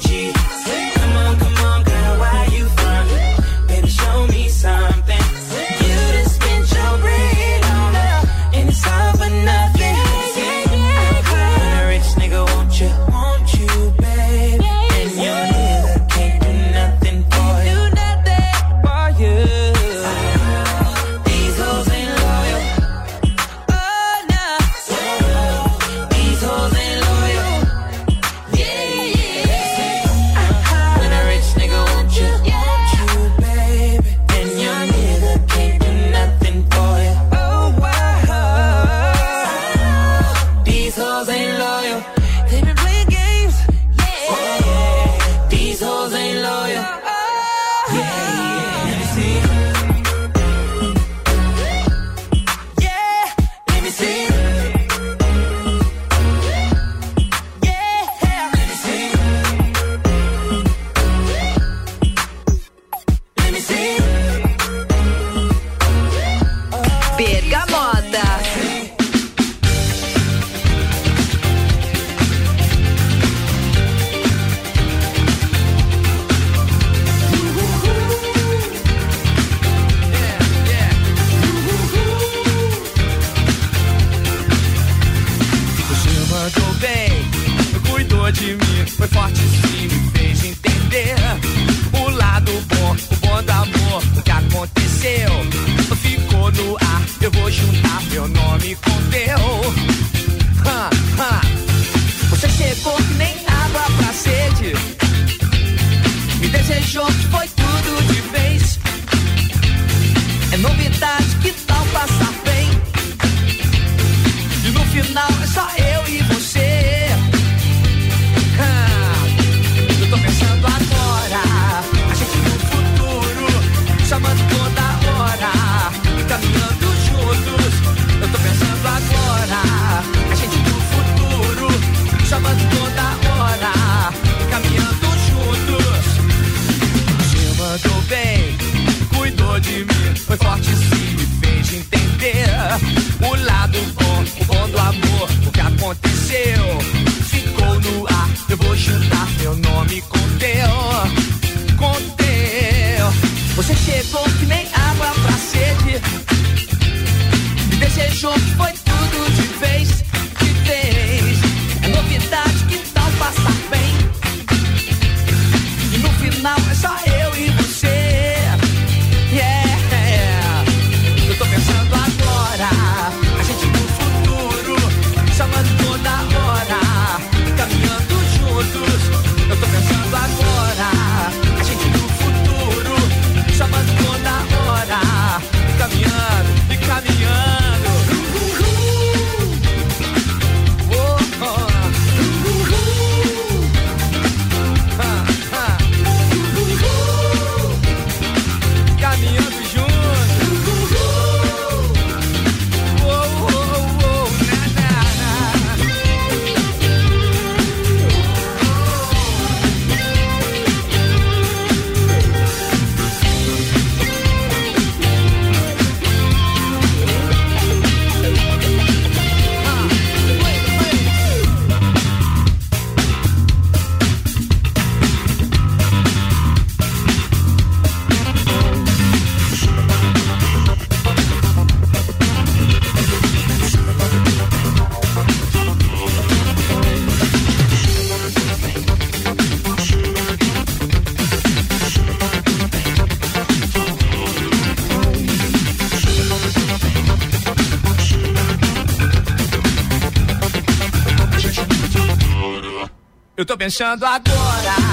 Eu 253.43 253.45
tô 253.45 253.57
pensando 253.57 254.05
agora, 254.05 254.92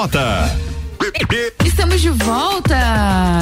Bergamota. 0.00 0.56
Estamos 1.62 2.00
de 2.00 2.08
volta. 2.08 2.74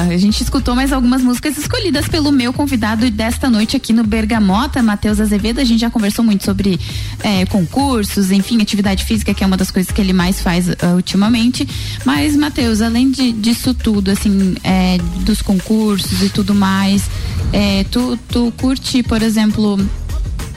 A 0.09 0.17
gente 0.17 0.43
escutou 0.43 0.75
mais 0.75 0.91
algumas 0.91 1.21
músicas 1.21 1.57
escolhidas 1.57 2.09
pelo 2.09 2.33
meu 2.33 2.51
convidado 2.51 3.09
desta 3.09 3.49
noite 3.49 3.77
aqui 3.77 3.93
no 3.93 4.03
Bergamota, 4.03 4.83
Matheus 4.83 5.21
Azevedo. 5.21 5.61
A 5.61 5.63
gente 5.63 5.79
já 5.79 5.89
conversou 5.89 6.23
muito 6.25 6.43
sobre 6.43 6.77
eh, 7.23 7.45
concursos, 7.45 8.31
enfim, 8.31 8.61
atividade 8.61 9.05
física, 9.05 9.33
que 9.33 9.41
é 9.41 9.47
uma 9.47 9.55
das 9.55 9.71
coisas 9.71 9.89
que 9.89 10.01
ele 10.01 10.11
mais 10.11 10.41
faz 10.41 10.69
ah, 10.69 10.95
ultimamente. 10.95 11.65
Mas, 12.03 12.35
Matheus, 12.35 12.81
além 12.81 13.09
de, 13.09 13.31
disso 13.31 13.73
tudo, 13.73 14.11
assim, 14.11 14.55
eh, 14.63 14.97
dos 15.21 15.41
concursos 15.41 16.21
e 16.21 16.29
tudo 16.29 16.53
mais, 16.53 17.09
tu, 17.89 18.17
tu 18.27 18.53
curte, 18.57 19.01
por 19.01 19.21
exemplo, 19.21 19.79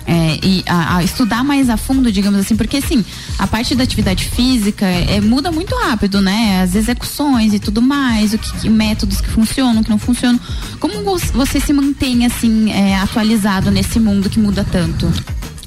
é, 0.06 0.38
e 0.42 0.62
a, 0.66 0.96
a 0.96 1.04
estudar 1.04 1.42
mais 1.44 1.68
a 1.70 1.76
fundo, 1.76 2.10
digamos 2.10 2.40
assim, 2.40 2.56
porque 2.56 2.78
assim, 2.78 3.04
a 3.38 3.46
parte 3.46 3.74
da 3.74 3.84
atividade 3.84 4.24
física 4.24 4.84
é, 4.86 5.20
muda 5.20 5.50
muito 5.52 5.74
rápido, 5.76 6.20
né? 6.20 6.62
As 6.62 6.74
execuções 6.74 7.52
e 7.54 7.58
tudo 7.58 7.80
mais, 7.82 8.32
o 8.34 8.38
que, 8.38 8.52
que- 8.60 8.68
métodos 8.70 9.20
que 9.20 9.28
funcionam, 9.30 9.82
que 9.82 9.90
não 9.90 9.98
funcionam. 9.98 10.40
Como 10.80 11.02
vo- 11.02 11.18
você 11.32 11.60
se 11.60 11.72
mantém 11.72 12.26
assim, 12.26 12.70
é, 12.72 12.96
atualizado 12.96 13.70
nesse 13.70 13.98
mundo 14.00 14.28
que 14.28 14.38
muda 14.40 14.64
tanto? 14.70 15.12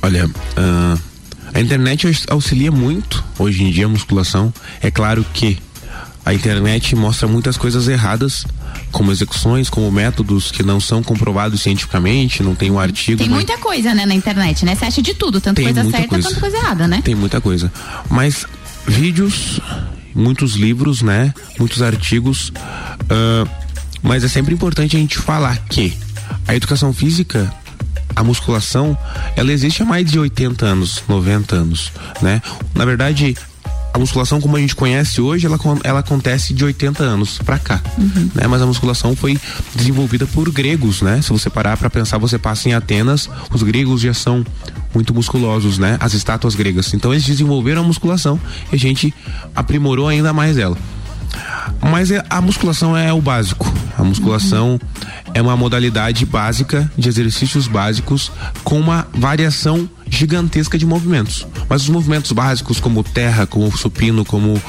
Olha, 0.01 0.29
ah, 0.57 0.97
a 1.53 1.59
internet 1.61 2.05
aux- 2.07 2.25
auxilia 2.29 2.71
muito 2.71 3.23
hoje 3.39 3.63
em 3.63 3.71
dia 3.71 3.85
a 3.85 3.89
musculação. 3.89 4.53
É 4.81 4.91
claro 4.91 5.25
que 5.33 5.57
a 6.25 6.33
internet 6.33 6.95
mostra 6.95 7.27
muitas 7.27 7.55
coisas 7.57 7.87
erradas, 7.87 8.45
como 8.91 9.11
execuções, 9.11 9.69
como 9.69 9.91
métodos 9.91 10.51
que 10.51 10.63
não 10.63 10.79
são 10.79 11.03
comprovados 11.03 11.61
cientificamente, 11.61 12.41
não 12.43 12.55
tem 12.55 12.71
um 12.71 12.79
artigo. 12.79 13.17
Tem 13.17 13.27
mas- 13.29 13.35
muita 13.45 13.57
coisa, 13.57 13.93
né, 13.93 14.05
na 14.05 14.15
internet, 14.15 14.65
né? 14.65 14.75
Você 14.75 14.85
acha 14.85 15.01
de 15.01 15.13
tudo, 15.13 15.41
tanto 15.41 15.57
Tem 15.57 15.65
coisa 15.65 15.83
certa 15.89 16.07
coisa. 16.07 16.29
quanto 16.29 16.39
coisa 16.39 16.57
errada, 16.57 16.87
né? 16.87 17.01
Tem 17.03 17.15
muita 17.15 17.41
coisa. 17.41 17.71
Mas 18.09 18.45
vídeos, 18.87 19.59
muitos 20.13 20.53
livros, 20.55 21.01
né? 21.01 21.33
Muitos 21.59 21.81
artigos. 21.81 22.51
ah, 23.09 23.45
mas 24.01 24.23
é 24.23 24.27
sempre 24.27 24.53
importante 24.53 24.95
a 24.95 24.99
gente 24.99 25.17
falar 25.17 25.57
que 25.67 25.91
a 26.47 26.55
educação 26.55 26.93
física, 26.93 27.51
a 28.15 28.23
musculação, 28.23 28.95
ela 29.35 29.51
existe 29.51 29.81
há 29.81 29.85
mais 29.85 30.09
de 30.09 30.17
80 30.19 30.65
anos, 30.65 31.01
90 31.07 31.55
anos, 31.55 31.91
né? 32.21 32.41
Na 32.73 32.85
verdade, 32.85 33.35
a 33.95 33.97
musculação 33.97 34.41
como 34.41 34.57
a 34.57 34.59
gente 34.59 34.75
conhece 34.75 35.21
hoje, 35.21 35.45
ela, 35.45 35.57
ela 35.85 35.99
acontece 36.01 36.53
de 36.53 36.65
80 36.65 37.01
anos 37.01 37.37
pra 37.45 37.57
cá, 37.57 37.81
né? 38.35 38.45
Mas 38.45 38.61
a 38.61 38.65
musculação 38.65 39.15
foi 39.15 39.39
desenvolvida 39.73 40.27
por 40.27 40.51
gregos, 40.51 41.01
né? 41.01 41.21
Se 41.21 41.29
você 41.29 41.49
parar 41.49 41.77
pra 41.77 41.89
pensar, 41.89 42.17
você 42.17 42.37
passa 42.37 42.67
em 42.67 42.73
Atenas, 42.73 43.29
os 43.49 43.63
gregos 43.63 44.01
já 44.01 44.13
são 44.13 44.45
muito 44.93 45.13
musculosos, 45.13 45.77
né? 45.77 45.95
As 46.01 46.13
estátuas 46.13 46.55
gregas. 46.55 46.93
Então 46.93 47.13
eles 47.13 47.23
desenvolveram 47.23 47.83
a 47.83 47.85
musculação 47.85 48.37
e 48.69 48.75
a 48.75 48.77
gente 48.79 49.13
aprimorou 49.55 50.09
ainda 50.09 50.33
mais 50.33 50.57
ela. 50.57 50.77
Mas 51.81 52.11
é- 52.11 52.23
a 52.29 52.41
musculação 52.41 52.97
é 52.97 53.13
o 53.13 53.21
básico. 53.21 53.71
A 53.97 54.03
musculação 54.03 54.77
é 55.33 55.41
uma 55.41 55.55
modalidade 55.55 56.25
básica 56.25 56.91
de 56.97 57.07
exercícios 57.07 57.65
básicos 57.65 58.29
com 58.61 58.77
uma 58.77 59.07
variação 59.13 59.89
gigantesca 60.15 60.77
de 60.77 60.85
movimentos. 60.85 61.45
Mas 61.69 61.83
os 61.83 61.89
movimentos 61.89 62.31
básicos, 62.31 62.79
como 62.79 63.03
terra, 63.03 63.45
como 63.45 63.67
o 63.67 63.77
supino, 63.77 64.23
como 64.25 64.61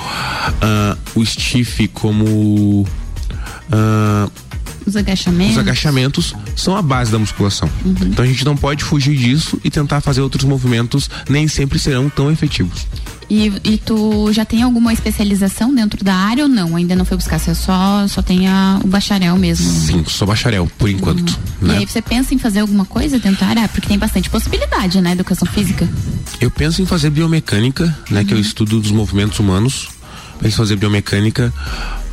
ah, 0.61 0.97
o 1.15 1.25
stiff, 1.25 1.89
como 1.89 2.87
ah, 3.71 4.29
Os 4.87 4.97
agachamentos. 4.97 5.53
os 5.53 5.59
agachamentos 5.59 6.35
são 6.57 6.77
a 6.77 6.83
base 6.83 7.11
da 7.11 7.19
musculação. 7.19 7.69
Então 7.85 8.25
a 8.25 8.29
gente 8.29 8.45
não 8.45 8.57
pode 8.57 8.85
fugir 8.85 9.17
disso 9.17 9.59
e 9.65 9.71
tentar 9.71 10.01
fazer 10.01 10.21
outros 10.21 10.45
movimentos, 10.45 11.09
nem 11.29 11.49
sempre 11.49 11.79
serão 11.79 12.09
tão 12.09 12.31
efetivos. 12.31 12.87
E, 13.29 13.53
e 13.65 13.79
tu 13.79 14.33
já 14.33 14.45
tem 14.45 14.63
alguma 14.63 14.93
especialização 14.93 15.75
dentro 15.75 16.05
da 16.05 16.15
área 16.15 16.45
ou 16.45 16.49
não? 16.49 16.77
Ainda 16.77 16.95
não 16.95 17.05
foi 17.05 17.17
buscar, 17.17 17.41
você 17.41 17.55
só, 17.57 18.07
só 18.07 18.23
tem 18.23 18.47
a- 18.47 18.79
o 18.85 18.87
bacharel 18.87 19.37
mesmo. 19.37 19.69
Sim, 19.69 20.05
sou 20.07 20.29
bacharel, 20.29 20.71
por 20.79 20.89
enquanto. 20.89 21.37
E 21.61 21.65
né? 21.65 21.79
aí 21.79 21.87
você 21.87 22.01
pensa 22.01 22.35
em 22.35 22.39
fazer 22.39 22.61
alguma 22.61 22.85
coisa 22.85 23.19
dentro 23.19 23.41
da 23.41 23.47
área? 23.49 23.69
Porque 23.69 23.89
tem 23.89 23.99
bastante 23.99 24.31
possibilidade, 24.31 25.01
né? 25.01 25.11
Educação 25.13 25.47
física. 25.49 25.89
Eu 26.41 26.51
penso 26.53 26.81
em 26.81 26.87
fazer 26.87 27.11
biomecânica, 27.11 27.97
né? 28.11 28.23
Que 28.25 28.33
é 28.33 28.37
o 28.37 28.41
estudo 28.41 28.81
dos 28.81 28.93
movimentos 28.93 29.39
humanos. 29.41 29.89
Penso 30.39 30.55
em 30.55 30.59
fazer 30.59 30.77
biomecânica. 30.77 31.53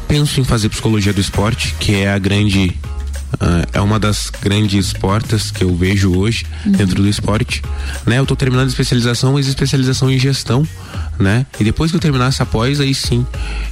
Penso 0.08 0.40
em 0.40 0.44
fazer 0.44 0.70
psicologia 0.70 1.14
do 1.14 1.22
esporte, 1.22 1.76
que 1.80 1.94
é 1.96 2.12
a 2.12 2.18
grande. 2.18 2.76
Ah, 3.40 3.66
é 3.74 3.82
uma 3.82 4.00
das 4.00 4.30
grandes 4.30 4.94
portas 4.94 5.52
que 5.52 5.64
eu 5.64 5.76
vejo 5.76 6.16
hoje 6.18 6.46
dentro 6.66 7.02
do 7.02 7.08
esporte. 7.08 7.62
Né? 8.06 8.20
Eu 8.20 8.26
tô 8.26 8.36
terminando 8.36 8.70
especialização, 8.70 9.34
mas 9.34 9.48
especialização 9.48 10.10
em 10.12 10.20
gestão, 10.20 10.68
né? 11.20 11.46
E 11.60 11.64
depois 11.64 11.92
que 11.92 11.98
eu 11.98 12.02
terminar 12.02 12.28
essa 12.28 12.46
pós, 12.46 12.80
aí 12.80 12.94
sim, 12.94 13.26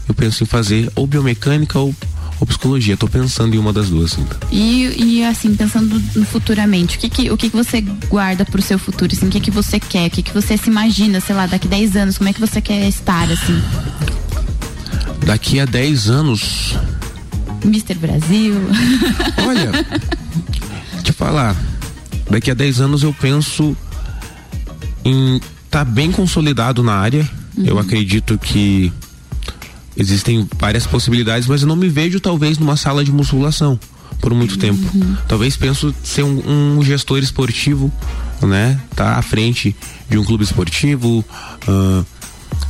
eu 0.08 0.14
penso 0.14 0.44
em 0.44 0.46
fazer 0.46 0.92
ou 0.96 1.06
biomecânica 1.06 1.80
ou, 1.80 1.94
ou 2.40 2.48
psicologia. 2.48 2.98
Tô 2.98 3.08
pensando 3.08 3.56
em 3.56 3.60
uma 3.60 3.74
das 3.74 3.90
duas 3.90 4.18
ainda. 4.18 4.38
E, 4.52 5.20
e 5.20 5.24
assim, 5.24 5.56
pensando 5.56 6.02
no 6.16 6.26
futuramente, 6.26 6.98
o 6.98 7.00
que 7.00 7.10
que, 7.10 7.32
o 7.32 7.38
que 7.38 7.50
que 7.50 7.56
você 7.56 7.82
guarda 8.10 8.46
pro 8.46 8.62
seu 8.62 8.80
futuro? 8.80 9.12
Assim, 9.14 9.28
o 9.28 9.30
que 9.30 9.40
que 9.40 9.52
você 9.52 9.80
quer? 9.80 10.08
O 10.08 10.10
que 10.10 10.24
que 10.24 10.34
você 10.34 10.58
se 10.58 10.70
imagina, 10.70 11.20
sei 11.20 11.36
lá, 11.36 11.46
daqui 11.46 11.68
10 11.68 11.96
anos? 11.96 12.18
Como 12.18 12.30
é 12.30 12.34
que 12.34 12.40
você 12.40 12.62
quer 12.62 12.88
estar, 12.88 13.30
assim? 13.32 13.62
Daqui 15.26 15.60
a 15.60 15.66
10 15.66 16.10
anos, 16.10 16.76
Mr. 17.64 17.96
Brasil? 17.96 18.56
Olha, 19.48 19.72
te 21.04 21.12
falar, 21.12 21.56
daqui 22.30 22.52
a 22.52 22.54
10 22.54 22.82
anos 22.82 23.04
eu 23.04 23.14
penso 23.14 23.76
em 25.04 25.40
estar 25.66 25.86
bem 25.86 26.12
consolidado 26.12 26.84
na 26.84 26.94
área. 26.94 27.28
Eu 27.58 27.78
acredito 27.78 28.38
que 28.38 28.92
existem 29.96 30.48
várias 30.58 30.88
possibilidades, 30.88 31.48
mas 31.48 31.62
eu 31.62 31.68
não 31.68 31.76
me 31.76 31.90
vejo 31.90 32.20
talvez 32.20 32.58
numa 32.58 32.78
sala 32.78 33.04
de 33.04 33.12
musculação 33.12 33.80
por 34.20 34.34
muito 34.34 34.58
tempo. 34.58 34.80
Talvez 35.28 35.58
penso 35.58 35.94
ser 36.04 36.24
um, 36.24 36.78
um 36.78 36.84
gestor 36.84 37.20
esportivo, 37.20 37.92
né? 38.42 38.80
Tá 38.96 39.18
à 39.18 39.22
frente 39.22 39.76
de 40.10 40.18
um 40.18 40.24
clube 40.24 40.44
esportivo, 40.44 41.26
ah, 41.68 42.04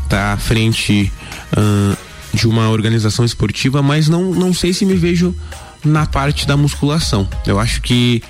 tá 0.10 0.34
à 0.34 0.38
frente 0.38 1.12
ah, 1.56 1.98
de 2.34 2.48
uma 2.48 2.70
organização 2.70 3.26
esportiva, 3.26 3.82
mas 3.82 4.08
não, 4.08 4.32
não 4.34 4.54
sei 4.54 4.74
se 4.74 4.86
me 4.86 4.96
vejo 4.96 5.36
na 5.84 6.06
parte 6.06 6.46
da 6.46 6.56
musculação. 6.56 7.28
Eu 7.46 7.60
acho 7.60 7.82
que 7.82 8.22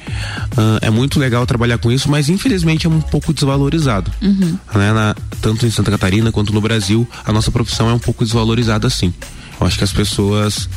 ah, 0.57 0.79
é 0.81 0.89
muito 0.89 1.19
legal 1.19 1.45
trabalhar 1.45 1.77
com 1.77 1.91
isso, 1.91 2.09
mas 2.09 2.29
infelizmente 2.29 2.87
é 2.87 2.89
um 2.89 3.01
pouco 3.01 3.33
desvalorizado. 3.33 4.09
Uhum. 4.21 4.57
Né? 4.75 4.93
Na- 4.93 5.15
tanto 5.41 5.65
em 5.65 5.71
Santa 5.71 5.91
Catarina 5.91 6.31
quanto 6.31 6.53
no 6.53 6.61
Brasil, 6.61 7.07
a 7.25 7.31
nossa 7.33 7.51
profissão 7.51 7.89
é 7.89 7.93
um 7.93 7.99
pouco 7.99 8.23
desvalorizada 8.23 8.89
sim. 8.89 9.13
Eu 9.59 9.67
acho 9.67 9.77
que 9.77 9.83
as 9.83 9.91
pessoas 9.93 10.69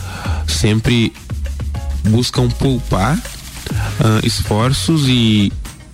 sempre 0.46 1.12
buscam 2.08 2.48
poupar 2.48 3.18
ah, 4.00 4.20
esforços 4.24 5.04
e, 5.08 5.52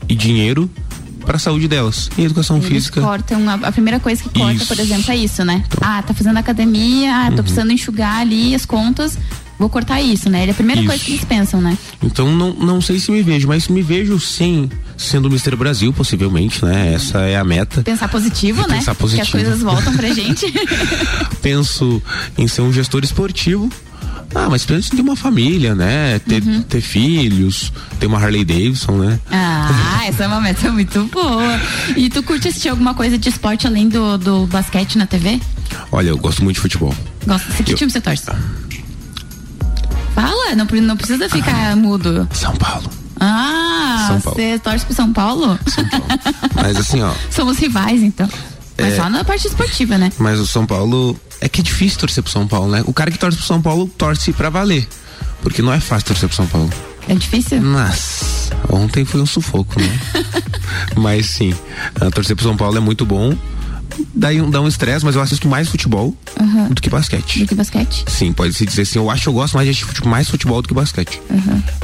e 0.09 0.15
dinheiro 0.15 0.69
para 1.31 1.37
a 1.37 1.41
saúde 1.41 1.69
delas. 1.69 2.11
E 2.19 2.25
educação 2.25 2.57
Eles 2.57 2.69
física. 2.69 3.01
cortam, 3.01 3.49
a, 3.49 3.55
a 3.55 3.71
primeira 3.71 4.01
coisa 4.01 4.21
que 4.21 4.29
corta, 4.31 4.55
Isso. 4.55 4.67
por 4.67 4.81
exemplo, 4.81 5.13
é 5.13 5.17
isso, 5.17 5.45
né? 5.45 5.63
Ah, 5.81 6.03
tá 6.03 6.13
fazendo 6.13 6.37
academia, 6.37 7.15
ah, 7.15 7.25
tô 7.31 7.37
Uhum. 7.37 7.43
precisando 7.45 7.71
enxugar 7.73 8.17
ali 8.19 8.53
as 8.53 8.67
contas, 8.67 9.17
vou 9.57 9.69
cortar 9.69 10.01
isso, 10.01 10.29
né? 10.29 10.45
É 10.45 10.51
a 10.51 10.55
primeira 10.55 10.81
coisa 10.83 10.97
Isso. 10.97 11.05
que 11.05 11.13
eles 11.13 11.25
pensam, 11.25 11.61
né? 11.61 11.79
Então 12.03 12.35
não, 12.35 12.53
não 12.55 12.81
sei 12.81 12.99
se 12.99 13.13
me 13.13 13.23
vejo, 13.23 13.47
mas 13.47 13.69
me 13.69 13.81
vejo 13.81 14.19
sim 14.19 14.69
sendo 14.97 15.29
Mr. 15.29 15.55
Brasil, 15.55 15.93
possivelmente, 15.93 16.65
né? 16.65 16.95
Essa 16.95 17.19
é 17.21 17.37
a 17.37 17.45
meta. 17.45 17.81
Pensar 17.83 18.09
positivo, 18.09 18.63
né? 18.67 18.79
Pensar 18.79 18.87
Que 18.87 18.91
as 18.91 18.97
positivo. 18.99 19.31
coisas 19.31 19.61
voltam 19.61 19.95
pra 19.97 20.09
gente. 20.13 20.53
Penso 21.41 22.03
em 22.37 22.49
ser 22.49 22.63
um 22.63 22.73
gestor 22.73 23.05
esportivo, 23.05 23.71
Ah, 24.35 24.49
mas 24.49 24.65
precisa 24.65 24.95
ter 24.95 25.03
uma 25.03 25.17
família, 25.17 25.75
né? 25.75 26.19
Ter, 26.21 26.43
Uhum. 26.43 26.63
ter 26.63 26.81
filhos, 26.81 27.73
ter 27.99 28.07
uma 28.07 28.17
Harley 28.19 28.45
Davidson, 28.45 28.93
né? 28.93 29.19
Ah, 29.31 30.03
essa 30.07 30.25
é 30.25 30.27
uma 30.29 30.41
meta 30.41 30.71
muito 30.71 31.05
boa. 31.07 31.61
E 31.97 32.09
tu 32.09 32.23
curte 32.23 32.47
assistir 32.49 32.69
alguma 32.69 32.95
coisa 32.95 33.19
de 33.19 33.29
esporte 33.29 33.67
além 33.67 33.89
do, 33.89 34.17
do 34.19 34.47
basquete 34.47 34.97
na 34.99 35.07
TV? 35.07 35.41
Olha, 35.91 36.11
eu 36.11 36.19
gosto 36.19 36.45
muito 36.45 36.57
de 36.57 36.61
futebol. 36.63 36.95
Gosta? 37.27 37.63
Que 37.65 37.73
Eu- 37.73 37.77
time 37.77 37.91
você 37.91 38.01
torce? 38.01 38.27
Fala, 40.15 40.55
não, 40.55 40.67
não 40.83 40.97
precisa 40.97 41.29
ficar 41.29 41.75
mudo. 41.77 42.29
São 42.33 42.55
Paulo. 42.57 42.91
Ah, 43.19 44.07
São 44.09 44.21
Paulo. 44.21 44.39
você 44.41 44.59
torce 44.59 44.85
pro 44.87 44.95
São 44.95 45.13
Paulo? 45.13 45.59
Mas 46.55 46.77
assim, 46.77 47.03
ó. 47.03 47.13
Somos 47.31 47.59
rivais, 47.59 48.03
então. 48.03 48.29
Mas 48.81 48.95
É. 48.95 48.97
só 48.97 49.09
na 49.11 49.25
parte 49.25 49.47
esportiva, 49.47 49.99
né? 49.99 50.11
Mas 50.19 50.39
o 50.41 50.47
São 50.47 50.67
Paulo. 50.67 51.19
É 51.41 51.49
que 51.49 51.61
é 51.61 51.65
difícil 51.65 51.99
torcer 51.99 52.23
pro 52.23 52.31
São 52.33 52.47
Paulo, 52.47 52.71
né? 52.71 52.83
O 52.87 52.93
cara 52.93 53.11
que 53.11 53.19
torce 53.19 53.37
pro 53.39 53.47
São 53.47 53.61
Paulo 53.63 53.91
torce 53.97 54.33
pra 54.33 54.51
valer. 54.51 54.87
Porque 55.43 55.63
não 55.63 55.73
é 55.73 55.81
fácil 55.81 56.07
torcer 56.09 56.29
pro 56.29 56.37
São 56.37 56.47
Paulo. 56.47 56.71
É 57.09 57.15
difícil? 57.15 57.61
Nossa, 57.63 58.55
ontem 58.69 59.05
foi 59.05 59.21
um 59.23 59.27
sufoco, 59.27 59.81
né? 59.81 60.01
mas 60.97 61.27
sim, 61.27 61.55
ah, 62.01 62.11
torcer 62.11 62.37
pro 62.37 62.45
São 62.45 62.57
Paulo 62.57 62.77
é 62.77 62.81
muito 62.81 63.07
bom. 63.07 63.35
Daí 64.15 64.41
um- 64.41 64.51
dá 64.51 64.61
um 64.61 64.69
estresse, 64.69 65.05
mas 65.05 65.15
eu 65.15 65.23
assisto 65.23 65.49
mais 65.49 65.69
futebol 65.69 66.17
do 66.71 66.81
que 66.81 66.89
basquete. 66.91 67.41
Do 67.41 67.47
que 67.47 67.55
basquete? 67.55 68.05
Sim, 68.09 68.33
pode 68.33 68.55
se 68.55 68.65
dizer 68.67 68.83
assim. 68.83 68.99
Eu 68.99 69.11
acho 69.11 69.23
que 69.23 69.29
eu 69.29 69.33
gosto 69.33 69.55
mais 69.55 69.67
de 69.67 69.71
assistir 69.83 70.07
mais 70.09 70.29
futebol 70.29 70.61
do 70.63 70.69
que 70.69 70.75
basquete. 70.75 71.21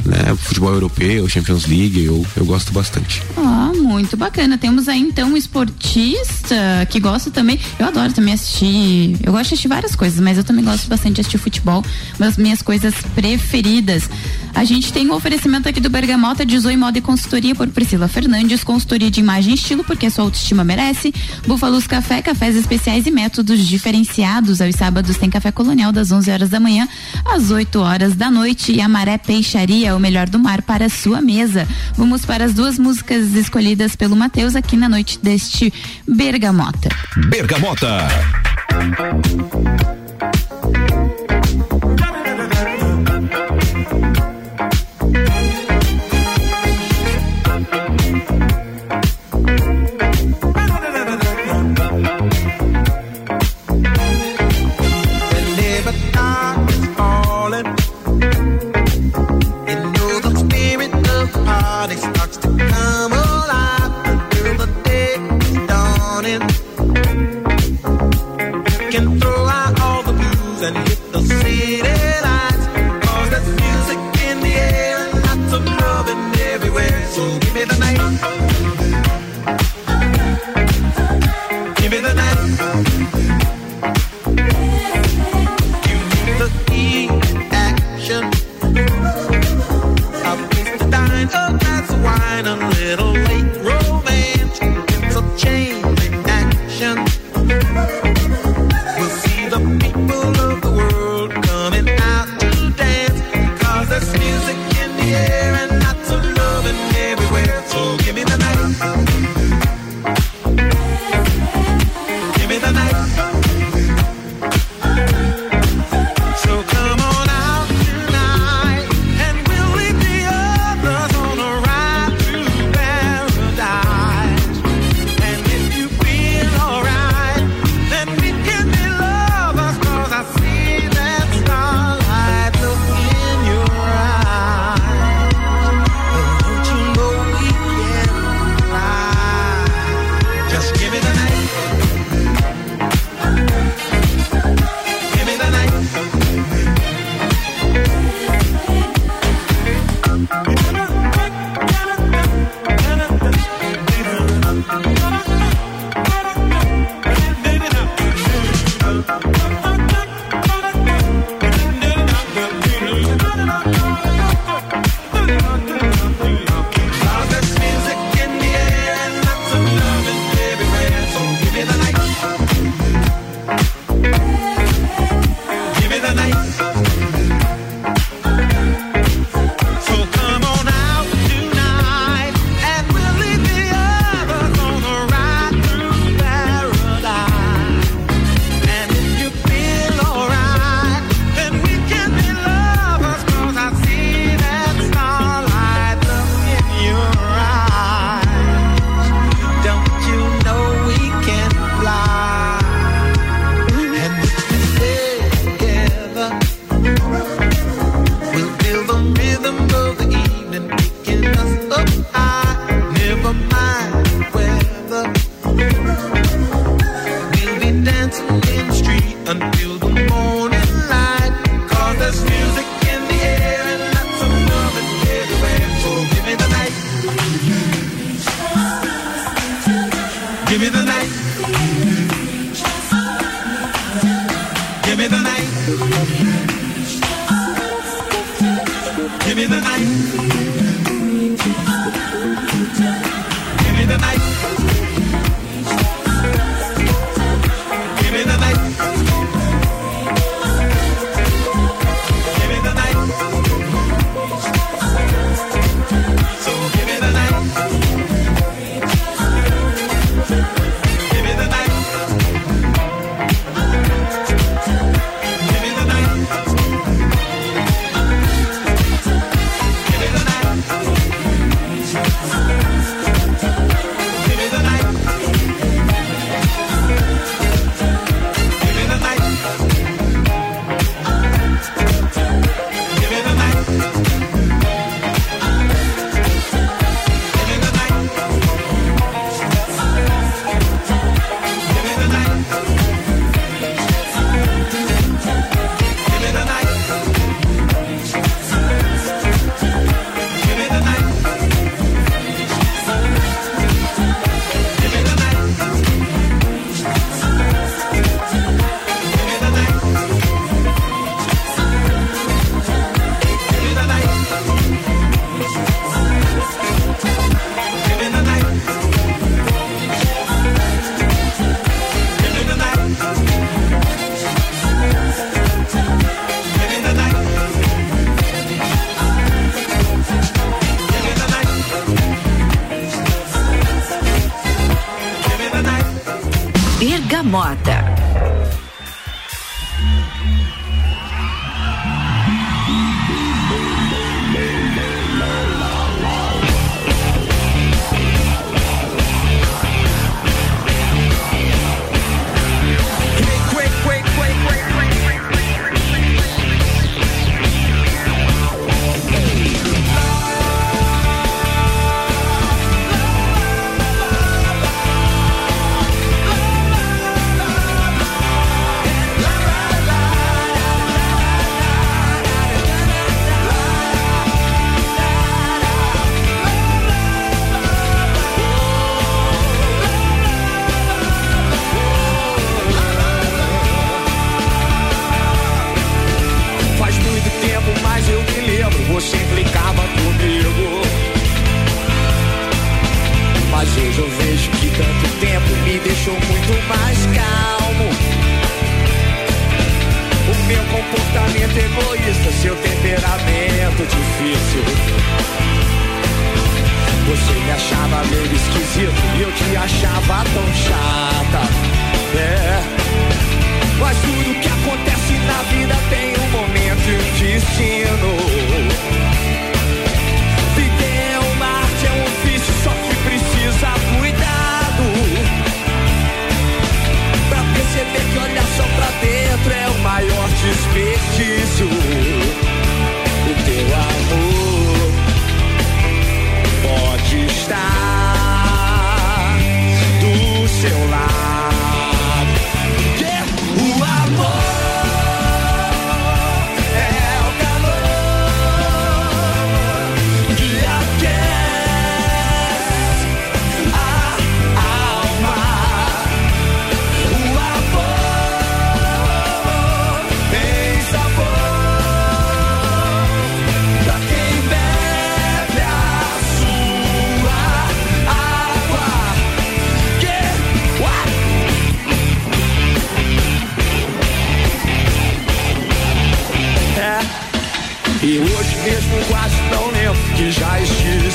Né? 0.05 0.35
Futebol 0.37 0.71
europeu, 0.73 1.27
Champions 1.29 1.65
League, 1.65 2.03
eu, 2.03 2.25
eu 2.35 2.45
gosto 2.45 2.71
bastante. 2.71 3.21
Ah, 3.37 3.71
muito 3.75 4.15
bacana. 4.17 4.57
Temos 4.57 4.87
aí 4.87 4.99
então 5.01 5.29
um 5.31 5.37
esportista 5.37 6.55
que 6.89 6.99
gosta 6.99 7.29
também. 7.31 7.59
Eu 7.79 7.87
adoro 7.87 8.11
também 8.13 8.33
assistir. 8.33 9.17
Eu 9.23 9.31
gosto 9.31 9.47
de 9.49 9.53
assistir 9.53 9.67
várias 9.67 9.95
coisas, 9.95 10.19
mas 10.19 10.37
eu 10.37 10.43
também 10.43 10.63
gosto 10.63 10.87
bastante 10.87 11.15
de 11.15 11.21
assistir 11.21 11.37
futebol. 11.37 11.83
Uma 12.19 12.27
das 12.27 12.37
minhas 12.37 12.61
coisas 12.61 12.93
preferidas. 13.15 14.09
A 14.57 14.63
gente 14.63 14.91
tem 14.91 15.07
um 15.07 15.13
oferecimento 15.13 15.69
aqui 15.69 15.79
do 15.79 15.87
Bergamota 15.87 16.43
de 16.43 16.57
Zoe 16.57 16.75
Moda 16.75 16.97
e 16.97 17.01
Consultoria 17.01 17.53
por 17.53 17.67
Priscila 17.67 18.07
Fernandes, 18.07 18.63
consultoria 18.63 19.11
de 19.11 19.19
imagem 19.19 19.51
e 19.51 19.55
estilo, 19.55 19.83
porque 19.83 20.07
a 20.07 20.09
sua 20.09 20.23
autoestima 20.23 20.63
merece. 20.63 21.13
Búfalos 21.45 21.85
Café, 21.85 22.23
cafés 22.23 22.55
especiais 22.55 23.05
e 23.05 23.11
métodos 23.11 23.59
diferenciados. 23.59 24.59
Aos 24.59 24.73
sábados 24.73 25.15
tem 25.15 25.29
café 25.29 25.51
colonial 25.51 25.91
das 25.91 26.11
11 26.11 26.31
horas 26.31 26.49
da 26.49 26.59
manhã 26.59 26.89
às 27.23 27.51
8 27.51 27.79
horas 27.79 28.15
da 28.15 28.31
noite 28.31 28.71
e 28.71 28.81
a 28.81 28.89
Maré 28.89 29.19
Peixaria, 29.19 29.95
o 29.95 29.99
melhor 29.99 30.27
do 30.27 30.39
mar 30.39 30.63
para 30.63 30.89
sua 30.89 31.21
mesa. 31.21 31.67
Vamos 31.95 32.25
para 32.25 32.45
as 32.45 32.55
duas 32.55 32.79
músicas 32.79 33.35
escolhidas 33.35 33.95
pelo 33.95 34.15
Matheus 34.15 34.55
aqui 34.55 34.75
na 34.75 34.89
noite 34.89 35.19
deste 35.21 35.71
Bergamota. 36.07 36.89
Bergamota. 37.29 38.07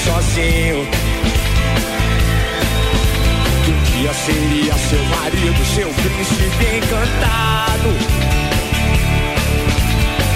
sozinho. 0.05 0.87
Que 3.65 3.71
um 3.71 3.83
dia 3.83 4.13
seria 4.13 4.75
seu 4.75 5.05
marido, 5.05 5.65
seu 5.75 5.89
príncipe 5.89 6.77
encantado. 6.77 7.91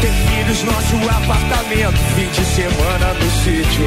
Ter 0.01 0.13
filhos, 0.13 0.63
nosso 0.63 0.97
apartamento, 1.17 1.99
fim 2.15 2.29
de 2.29 2.45
semana 2.45 3.15
no 3.15 3.31
sítio. 3.43 3.87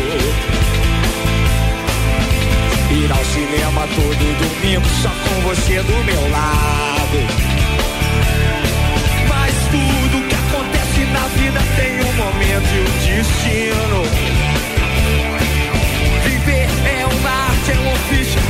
Ir 2.92 3.12
ao 3.12 3.26
cinema 3.26 3.88
todo 3.96 4.24
domingo, 4.40 4.90
só 5.02 5.10
com 5.10 5.42
você 5.42 5.82
do 5.84 6.04
meu 6.04 6.32
lado. 6.32 7.20
Mas 9.30 9.54
tudo 9.72 10.28
que 10.28 10.36
acontece 10.36 11.00
na 11.14 11.28
vida 11.38 11.60
tem 11.78 12.02
um 12.02 12.14
momento 12.14 12.70
e 12.76 12.80
um 12.82 13.18
destino. 13.18 14.39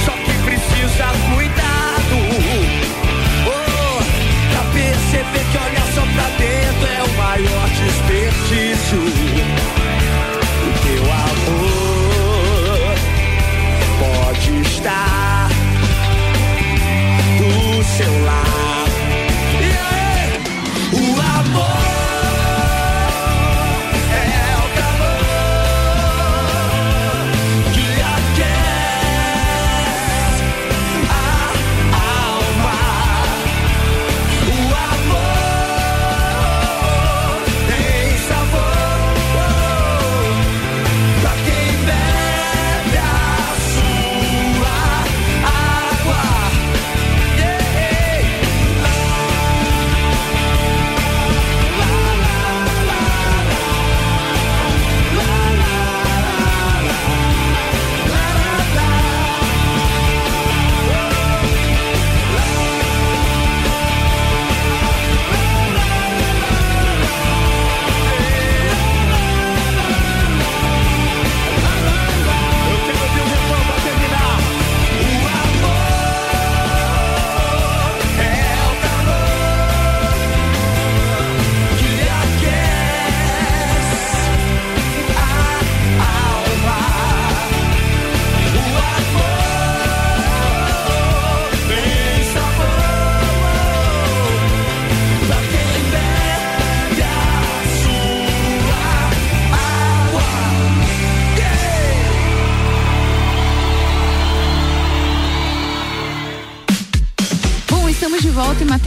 só 0.06 0.14
que 0.14 0.34
precisa 0.46 1.08
cuidado. 1.34 2.16
Oh, 3.48 4.00
pra 4.52 4.64
perceber 4.72 5.46
que 5.52 5.58
olhar 5.58 5.88
só 5.94 6.02
pra 6.02 6.28
dentro 6.38 6.88
é 6.88 7.04
o 7.04 7.10
maior 7.18 7.68
desperdício. 7.70 9.00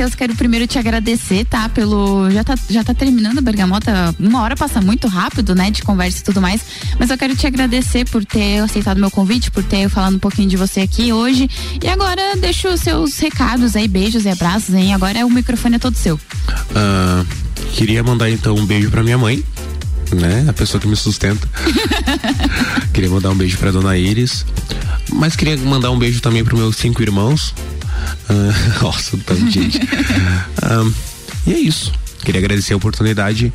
Matheus, 0.03 0.17
quero 0.17 0.35
primeiro 0.35 0.67
te 0.67 0.81
agradecer, 0.81 1.45
tá? 1.45 1.69
Pelo. 1.69 2.29
Já 2.33 2.43
tá, 2.43 2.57
já 2.69 2.83
tá 2.83 2.93
terminando 2.93 3.39
a 3.39 3.41
bergamota. 3.41 4.13
Uma 4.19 4.43
hora 4.43 4.57
passa 4.57 4.81
muito 4.81 5.07
rápido, 5.07 5.55
né? 5.55 5.71
De 5.71 5.83
conversa 5.83 6.19
e 6.19 6.23
tudo 6.23 6.41
mais. 6.41 6.61
Mas 6.99 7.09
eu 7.09 7.17
quero 7.17 7.37
te 7.37 7.47
agradecer 7.47 8.05
por 8.11 8.25
ter 8.25 8.59
aceitado 8.59 8.99
meu 8.99 9.13
convite, 9.13 9.49
por 9.53 9.63
ter 9.63 9.89
falado 9.89 10.17
um 10.17 10.19
pouquinho 10.19 10.49
de 10.49 10.57
você 10.57 10.81
aqui 10.81 11.13
hoje. 11.13 11.49
E 11.81 11.89
agora 11.89 12.35
deixo 12.37 12.67
os 12.67 12.81
seus 12.81 13.17
recados 13.17 13.77
aí, 13.77 13.87
beijos 13.87 14.25
e 14.25 14.29
abraços, 14.29 14.75
hein? 14.75 14.93
Agora 14.93 15.25
o 15.25 15.31
microfone 15.31 15.77
é 15.77 15.79
todo 15.79 15.95
seu. 15.95 16.19
Ah, 16.75 17.25
queria 17.75 18.03
mandar 18.03 18.29
então 18.29 18.57
um 18.57 18.67
beijo 18.67 18.91
pra 18.91 19.05
minha 19.05 19.19
mãe, 19.19 19.41
né? 20.11 20.47
A 20.49 20.53
pessoa 20.53 20.81
que 20.81 20.89
me 20.89 20.97
sustenta. 20.97 21.47
queria 22.93 23.11
mandar 23.11 23.31
um 23.31 23.37
beijo 23.37 23.57
pra 23.57 23.71
dona 23.71 23.97
Iris. 23.97 24.45
Mas 25.13 25.37
queria 25.37 25.57
mandar 25.59 25.93
um 25.93 25.99
beijo 25.99 26.21
também 26.21 26.43
pros 26.43 26.59
meus 26.59 26.77
cinco 26.77 27.03
irmãos. 27.03 27.55
Ah, 28.29 28.79
nossa, 28.83 29.17
tanto 29.19 29.51
gente. 29.51 29.81
Ah, 30.63 30.89
e 31.47 31.53
é 31.53 31.59
isso. 31.59 31.93
Queria 32.25 32.39
agradecer 32.39 32.73
a 32.73 32.77
oportunidade. 32.77 33.53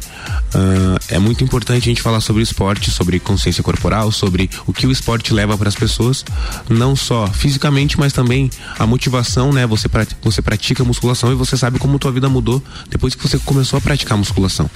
Ah, 0.54 0.98
é 1.08 1.18
muito 1.20 1.42
importante 1.42 1.84
a 1.84 1.86
gente 1.90 2.02
falar 2.02 2.20
sobre 2.20 2.44
esporte, 2.44 2.92
sobre 2.92 3.18
consciência 3.18 3.64
corporal, 3.64 4.12
sobre 4.12 4.50
o 4.66 4.74
que 4.74 4.86
o 4.86 4.92
esporte 4.92 5.34
leva 5.34 5.58
para 5.58 5.70
as 5.70 5.76
pessoas, 5.76 6.26
não 6.70 6.94
só 6.94 7.28
fisicamente, 7.28 7.98
mas 7.98 8.12
também 8.12 8.50
a 8.78 8.86
motivação, 8.86 9.54
né? 9.54 9.66
Você, 9.68 9.88
pra- 9.88 10.06
você 10.22 10.42
pratica 10.42 10.84
musculação 10.84 11.32
e 11.32 11.36
você 11.36 11.56
sabe 11.56 11.80
como 11.80 11.98
tua 11.98 12.12
vida 12.12 12.28
mudou 12.28 12.62
depois 12.90 13.16
que 13.16 13.26
você 13.26 13.40
começou 13.40 13.78
a 13.78 13.82
praticar 13.82 14.18
musculação. 14.18 14.70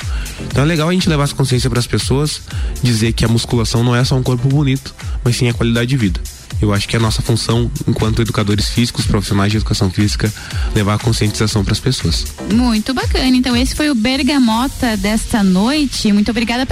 Então 0.48 0.64
é 0.64 0.66
legal 0.68 0.88
a 0.88 0.94
gente 0.94 1.10
levar 1.10 1.24
essa 1.26 1.36
consciência 1.36 1.70
para 1.70 1.80
as 1.80 1.88
pessoas, 1.88 2.42
dizer 2.82 3.12
que 3.12 3.26
a 3.26 3.28
musculação 3.28 3.84
não 3.84 3.94
é 3.94 4.06
só 4.06 4.16
um 4.16 4.24
corpo 4.24 4.48
bonito, 4.48 4.96
mas 5.22 5.36
sim 5.36 5.50
a 5.50 5.54
qualidade 5.54 5.88
de 5.90 5.98
vida. 5.98 6.22
Eu 6.62 6.74
acho 6.74 6.88
que 6.88 6.96
é 6.96 7.00
a 7.00 7.02
nossa 7.02 7.22
função, 7.22 7.72
enquanto 7.88 8.22
educadores 8.22 8.70
físicos, 8.70 9.06
profissionais 9.06 9.52
de 9.52 9.58
educação 9.58 9.90
física, 9.90 10.32
levar 10.76 10.94
a 10.94 11.00
conscientização 11.00 11.64
para 11.64 11.74
as 11.74 11.80
pessoas. 11.80 12.26
Muito 12.54 12.94
bacana. 12.94 13.36
Então, 13.36 13.56
esse 13.56 13.76
foi 13.76 13.90
o 13.90 13.96
Bergamota 13.96 14.96
desta 14.96 15.44
noite. 15.44 16.12
Muito 16.14 16.30
obrigada 16.30 16.68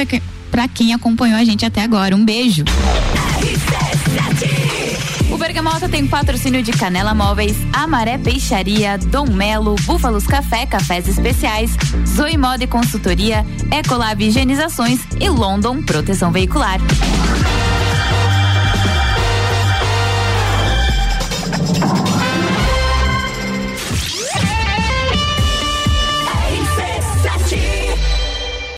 pra 0.51 0.67
quem 0.67 0.93
acompanhou 0.93 1.37
a 1.39 1.43
gente 1.43 1.65
até 1.65 1.81
agora. 1.81 2.15
Um 2.15 2.23
beijo. 2.23 2.63
O 5.31 5.37
Bergamota 5.37 5.87
tem 5.87 6.05
patrocínio 6.05 6.61
de 6.61 6.71
Canela 6.71 7.13
Móveis, 7.13 7.55
Amaré 7.71 8.17
Peixaria, 8.17 8.97
Dom 8.97 9.31
Melo, 9.31 9.75
Búfalos 9.85 10.27
Café, 10.27 10.65
Cafés 10.65 11.07
Especiais, 11.07 11.71
Zoe 12.07 12.37
Moda 12.37 12.63
e 12.63 12.67
Consultoria, 12.67 13.45
Ecolab 13.71 14.23
Higienizações 14.23 14.99
e 15.19 15.29
London 15.29 15.81
Proteção 15.81 16.31
Veicular. 16.31 16.79